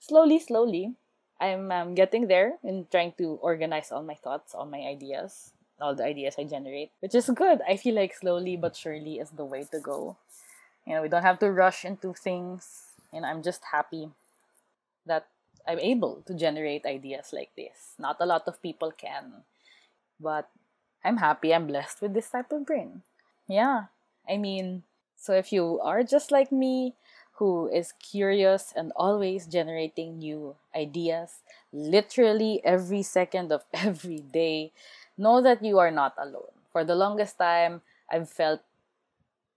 slowly, 0.00 0.40
slowly, 0.40 0.96
I'm 1.40 1.72
um, 1.72 1.94
getting 1.94 2.28
there 2.28 2.60
in 2.64 2.86
trying 2.90 3.12
to 3.16 3.40
organize 3.40 3.92
all 3.92 4.02
my 4.02 4.16
thoughts, 4.16 4.54
all 4.54 4.66
my 4.66 4.80
ideas, 4.80 5.52
all 5.80 5.94
the 5.94 6.04
ideas 6.04 6.36
I 6.38 6.44
generate, 6.44 6.90
which 7.00 7.14
is 7.14 7.30
good. 7.30 7.60
I 7.68 7.76
feel 7.76 7.94
like 7.94 8.14
slowly 8.14 8.56
but 8.56 8.76
surely 8.76 9.18
is 9.18 9.30
the 9.30 9.44
way 9.44 9.64
to 9.70 9.80
go. 9.80 10.16
You 10.86 10.94
know, 10.94 11.02
we 11.02 11.08
don't 11.08 11.22
have 11.22 11.38
to 11.40 11.50
rush 11.50 11.84
into 11.84 12.12
things, 12.14 12.94
and 13.12 13.24
I'm 13.24 13.42
just 13.42 13.62
happy 13.72 14.10
that 15.06 15.26
I'm 15.66 15.78
able 15.78 16.22
to 16.26 16.34
generate 16.34 16.86
ideas 16.86 17.32
like 17.32 17.50
this. 17.56 17.94
Not 17.98 18.16
a 18.20 18.26
lot 18.26 18.46
of 18.46 18.62
people 18.62 18.92
can. 18.92 19.44
But 20.18 20.48
I'm 21.04 21.18
happy 21.18 21.54
I'm 21.54 21.66
blessed 21.66 22.02
with 22.02 22.14
this 22.14 22.30
type 22.30 22.52
of 22.52 22.66
brain. 22.66 23.02
Yeah. 23.48 23.84
I 24.28 24.36
mean, 24.36 24.84
so 25.16 25.32
if 25.32 25.52
you 25.52 25.80
are 25.82 26.02
just 26.02 26.30
like 26.30 26.52
me, 26.52 26.94
who 27.40 27.68
is 27.72 27.92
curious 27.92 28.70
and 28.76 28.92
always 28.96 29.46
generating 29.46 30.18
new 30.18 30.56
ideas, 30.76 31.40
literally 31.72 32.60
every 32.64 33.02
second 33.02 33.50
of 33.50 33.64
every 33.72 34.20
day, 34.20 34.72
know 35.20 35.44
that 35.44 35.62
you 35.62 35.78
are 35.78 35.92
not 35.92 36.16
alone. 36.16 36.56
For 36.72 36.82
the 36.82 36.96
longest 36.96 37.36
time, 37.36 37.82
I've 38.10 38.28
felt, 38.28 38.64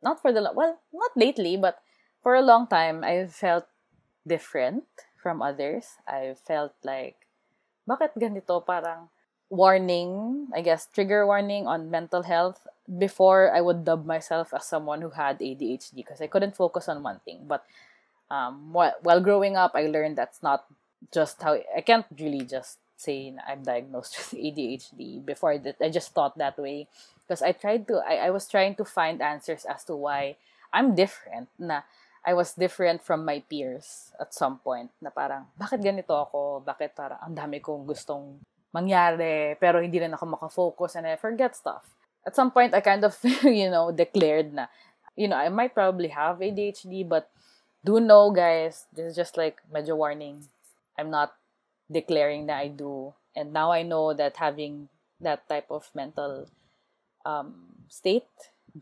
not 0.03 0.21
for 0.21 0.31
the, 0.31 0.51
well, 0.53 0.79
not 0.91 1.11
lately, 1.15 1.55
but 1.55 1.79
for 2.21 2.35
a 2.35 2.43
long 2.43 2.67
time, 2.67 3.03
I've 3.03 3.33
felt 3.33 3.65
different 4.27 4.83
from 5.15 5.41
others. 5.41 5.95
I 6.07 6.35
felt 6.35 6.73
like, 6.83 7.15
bakit 7.87 8.19
ganito? 8.19 8.59
Parang 8.65 9.07
warning, 9.49 10.47
I 10.53 10.61
guess, 10.61 10.87
trigger 10.91 11.25
warning 11.25 11.67
on 11.67 11.91
mental 11.91 12.23
health 12.23 12.67
before 12.89 13.53
I 13.53 13.61
would 13.61 13.85
dub 13.85 14.05
myself 14.05 14.53
as 14.53 14.65
someone 14.65 15.01
who 15.01 15.11
had 15.11 15.39
ADHD 15.39 15.95
because 15.95 16.19
I 16.21 16.27
couldn't 16.27 16.55
focus 16.55 16.89
on 16.89 17.03
one 17.03 17.21
thing. 17.23 17.45
But 17.47 17.63
um, 18.29 18.73
while, 18.73 18.93
while 19.03 19.21
growing 19.21 19.55
up, 19.55 19.71
I 19.75 19.87
learned 19.87 20.17
that's 20.17 20.41
not 20.43 20.65
just 21.13 21.41
how 21.41 21.59
I 21.75 21.81
can't 21.81 22.05
really 22.19 22.45
just 22.45 22.79
say 23.03 23.35
I'm 23.43 23.63
diagnosed 23.63 24.15
with 24.19 24.39
ADHD 24.39 25.19
before 25.25 25.57
that. 25.59 25.77
I 25.83 25.89
just 25.89 26.15
thought 26.15 26.37
that 26.39 26.57
way 26.57 26.87
because 27.27 27.43
I 27.43 27.51
tried 27.51 27.87
to, 27.87 27.99
I, 27.99 28.27
I 28.27 28.29
was 28.31 28.47
trying 28.47 28.75
to 28.75 28.85
find 28.85 29.21
answers 29.21 29.65
as 29.65 29.83
to 29.85 29.95
why 29.95 30.37
I'm 30.71 30.95
different. 30.95 31.51
Na 31.59 31.83
I 32.23 32.33
was 32.33 32.55
different 32.55 33.03
from 33.03 33.27
my 33.27 33.43
peers 33.43 34.15
at 34.15 34.33
some 34.33 34.63
point 34.63 34.89
na 35.03 35.11
parang, 35.11 35.51
bakit 35.59 35.83
ganito 35.83 36.15
ako? 36.15 36.63
Bakit 36.63 36.95
parang 36.95 37.19
ang 37.19 37.35
dami 37.35 37.59
kong 37.59 37.83
gustong 37.83 38.39
mangyari 38.73 39.59
pero 39.59 39.83
hindi 39.83 39.99
rin 39.99 40.15
ako 40.15 40.39
makafocus 40.39 40.95
and 40.95 41.11
I 41.11 41.19
forget 41.19 41.53
stuff. 41.53 41.83
At 42.23 42.39
some 42.39 42.55
point, 42.55 42.71
I 42.73 42.79
kind 42.79 43.03
of, 43.03 43.13
you 43.43 43.67
know, 43.67 43.91
declared 43.91 44.55
na, 44.55 44.71
you 45.19 45.27
know, 45.27 45.35
I 45.35 45.51
might 45.51 45.75
probably 45.75 46.07
have 46.09 46.39
ADHD 46.39 47.03
but 47.03 47.27
do 47.83 47.99
know, 47.99 48.31
guys, 48.31 48.87
this 48.95 49.11
is 49.11 49.15
just 49.15 49.35
like 49.35 49.59
major 49.67 49.95
warning. 49.95 50.47
I'm 50.97 51.11
not 51.11 51.35
declaring 51.91 52.47
that 52.47 52.59
I 52.59 52.67
do. 52.67 53.13
And 53.35 53.53
now 53.53 53.71
I 53.71 53.83
know 53.83 54.13
that 54.13 54.37
having 54.37 54.89
that 55.19 55.47
type 55.47 55.67
of 55.69 55.89
mental 55.95 56.47
um, 57.25 57.53
state, 57.87 58.27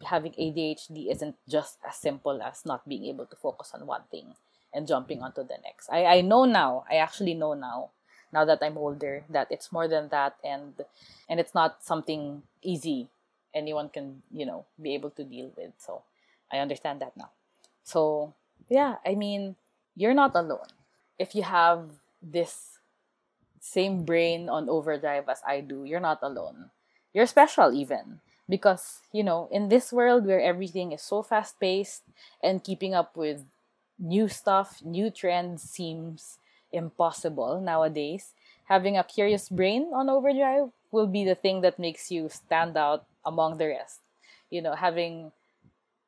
having 0.06 0.34
ADHD 0.34 1.12
isn't 1.12 1.36
just 1.48 1.78
as 1.88 1.96
simple 1.96 2.42
as 2.42 2.66
not 2.66 2.88
being 2.88 3.06
able 3.06 3.26
to 3.26 3.36
focus 3.36 3.72
on 3.74 3.86
one 3.86 4.04
thing 4.10 4.36
and 4.74 4.88
jumping 4.88 5.22
onto 5.22 5.44
the 5.44 5.58
next. 5.64 5.90
I, 5.92 6.06
I 6.06 6.22
know 6.22 6.46
now, 6.46 6.86
I 6.90 6.96
actually 6.96 7.34
know 7.34 7.54
now, 7.54 7.90
now 8.34 8.46
that 8.46 8.60
I'm 8.62 8.78
older, 8.78 9.24
that 9.30 9.48
it's 9.52 9.72
more 9.72 9.88
than 9.88 10.08
that 10.10 10.36
and 10.44 10.74
and 11.30 11.40
it's 11.40 11.54
not 11.54 11.84
something 11.84 12.44
easy 12.62 13.10
anyone 13.54 13.90
can, 13.90 14.22
you 14.32 14.46
know, 14.46 14.66
be 14.82 14.94
able 14.94 15.10
to 15.12 15.24
deal 15.26 15.52
with. 15.58 15.72
So 15.78 16.04
I 16.52 16.60
understand 16.60 17.02
that 17.02 17.18
now. 17.18 17.32
So 17.84 18.34
yeah, 18.70 18.96
I 19.06 19.16
mean, 19.16 19.56
you're 19.96 20.14
not 20.14 20.32
alone. 20.36 20.72
If 21.20 21.36
you 21.36 21.44
have 21.44 21.90
this 22.22 22.71
same 23.62 24.04
brain 24.04 24.50
on 24.50 24.68
overdrive 24.68 25.30
as 25.30 25.42
I 25.48 25.62
do, 25.62 25.86
you're 25.86 26.02
not 26.02 26.20
alone. 26.22 26.72
You're 27.14 27.28
special 27.28 27.72
even. 27.72 28.20
Because 28.50 29.00
you 29.14 29.24
know 29.24 29.48
in 29.50 29.70
this 29.70 29.94
world 29.94 30.26
where 30.26 30.42
everything 30.42 30.92
is 30.92 31.02
so 31.02 31.22
fast 31.24 31.58
paced 31.62 32.04
and 32.44 32.64
keeping 32.64 32.94
up 32.94 33.16
with 33.16 33.46
new 33.98 34.28
stuff 34.28 34.82
new 34.84 35.10
trends 35.10 35.64
seems 35.64 36.38
impossible 36.74 37.62
nowadays 37.62 38.34
having 38.66 38.98
a 38.98 39.06
curious 39.06 39.48
brain 39.48 39.92
on 39.94 40.10
overdrive 40.10 40.68
will 40.92 41.08
be 41.08 41.24
the 41.24 41.36
thing 41.36 41.62
that 41.62 41.80
makes 41.80 42.12
you 42.12 42.28
stand 42.28 42.76
out 42.76 43.06
among 43.24 43.58
the 43.58 43.68
rest. 43.68 44.02
You 44.50 44.62
know 44.62 44.76
having 44.76 45.32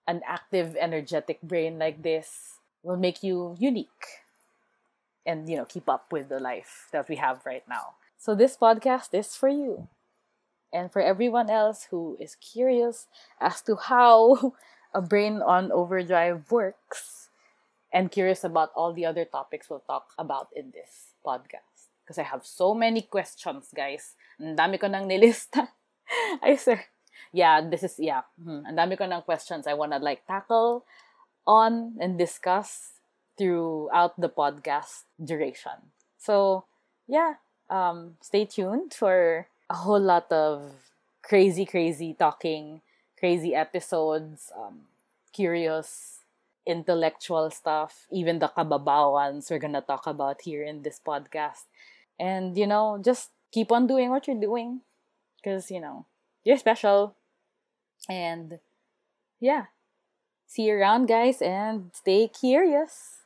an 0.07 0.21
active 0.27 0.75
energetic 0.75 1.41
brain 1.41 1.79
like 1.79 2.03
this 2.03 2.59
will 2.83 2.97
make 2.97 3.23
you 3.23 3.55
unique 3.59 4.22
and 5.25 5.49
you 5.49 5.55
know 5.55 5.65
keep 5.65 5.89
up 5.89 6.11
with 6.11 6.29
the 6.29 6.39
life 6.39 6.87
that 6.91 7.07
we 7.07 7.15
have 7.15 7.41
right 7.45 7.63
now 7.67 7.95
so 8.17 8.35
this 8.35 8.57
podcast 8.57 9.13
is 9.13 9.35
for 9.35 9.49
you 9.49 9.87
and 10.73 10.91
for 10.91 11.01
everyone 11.01 11.49
else 11.49 11.87
who 11.91 12.17
is 12.19 12.35
curious 12.35 13.07
as 13.39 13.61
to 13.61 13.75
how 13.75 14.53
a 14.93 15.01
brain 15.01 15.41
on 15.41 15.71
overdrive 15.71 16.49
works 16.51 17.29
and 17.93 18.11
curious 18.11 18.43
about 18.43 18.71
all 18.75 18.91
the 18.91 19.05
other 19.05 19.23
topics 19.23 19.69
we'll 19.69 19.85
talk 19.85 20.13
about 20.17 20.49
in 20.55 20.73
this 20.73 21.13
podcast. 21.25 21.93
Because 22.03 22.17
I 22.17 22.23
have 22.23 22.45
so 22.45 22.73
many 22.73 23.03
questions, 23.05 23.69
guys. 23.73 24.17
Ang 24.41 24.57
dami 24.57 24.81
ko 24.81 24.89
nang 24.89 25.07
nilista. 25.07 25.69
I 26.43 26.57
sir. 26.57 26.81
Yeah, 27.31 27.61
this 27.61 27.85
is, 27.85 27.95
yeah. 28.01 28.25
Hmm, 28.41 28.65
ang 28.65 28.75
dami 28.75 28.97
ko 28.97 29.05
nang 29.05 29.21
questions 29.21 29.69
I 29.69 29.77
want 29.77 29.93
to 29.93 30.01
like 30.01 30.25
tackle 30.25 30.83
on 31.45 31.95
and 32.01 32.17
discuss 32.17 32.92
throughout 33.43 34.15
the 34.15 34.29
podcast 34.29 35.03
duration. 35.19 35.91
So, 36.17 36.63
yeah, 37.07 37.35
um, 37.69 38.15
stay 38.21 38.45
tuned 38.45 38.93
for 38.93 39.47
a 39.69 39.75
whole 39.75 39.99
lot 39.99 40.31
of 40.31 40.71
crazy, 41.21 41.65
crazy 41.65 42.15
talking, 42.17 42.79
crazy 43.19 43.53
episodes, 43.53 44.49
um, 44.55 44.87
curious, 45.33 46.23
intellectual 46.65 47.51
stuff, 47.51 48.07
even 48.11 48.39
the 48.39 48.47
kababawans 48.47 49.51
we're 49.51 49.59
gonna 49.59 49.81
talk 49.81 50.07
about 50.07 50.41
here 50.41 50.63
in 50.63 50.83
this 50.83 51.01
podcast. 51.05 51.67
And, 52.17 52.57
you 52.57 52.67
know, 52.67 53.01
just 53.03 53.31
keep 53.51 53.73
on 53.73 53.87
doing 53.87 54.09
what 54.09 54.25
you're 54.25 54.39
doing. 54.39 54.79
Because, 55.35 55.69
you 55.69 55.81
know, 55.81 56.05
you're 56.45 56.57
special. 56.57 57.15
And, 58.07 58.59
yeah. 59.41 59.65
See 60.47 60.63
you 60.63 60.75
around, 60.75 61.07
guys, 61.07 61.41
and 61.41 61.91
stay 61.93 62.29
curious. 62.29 63.22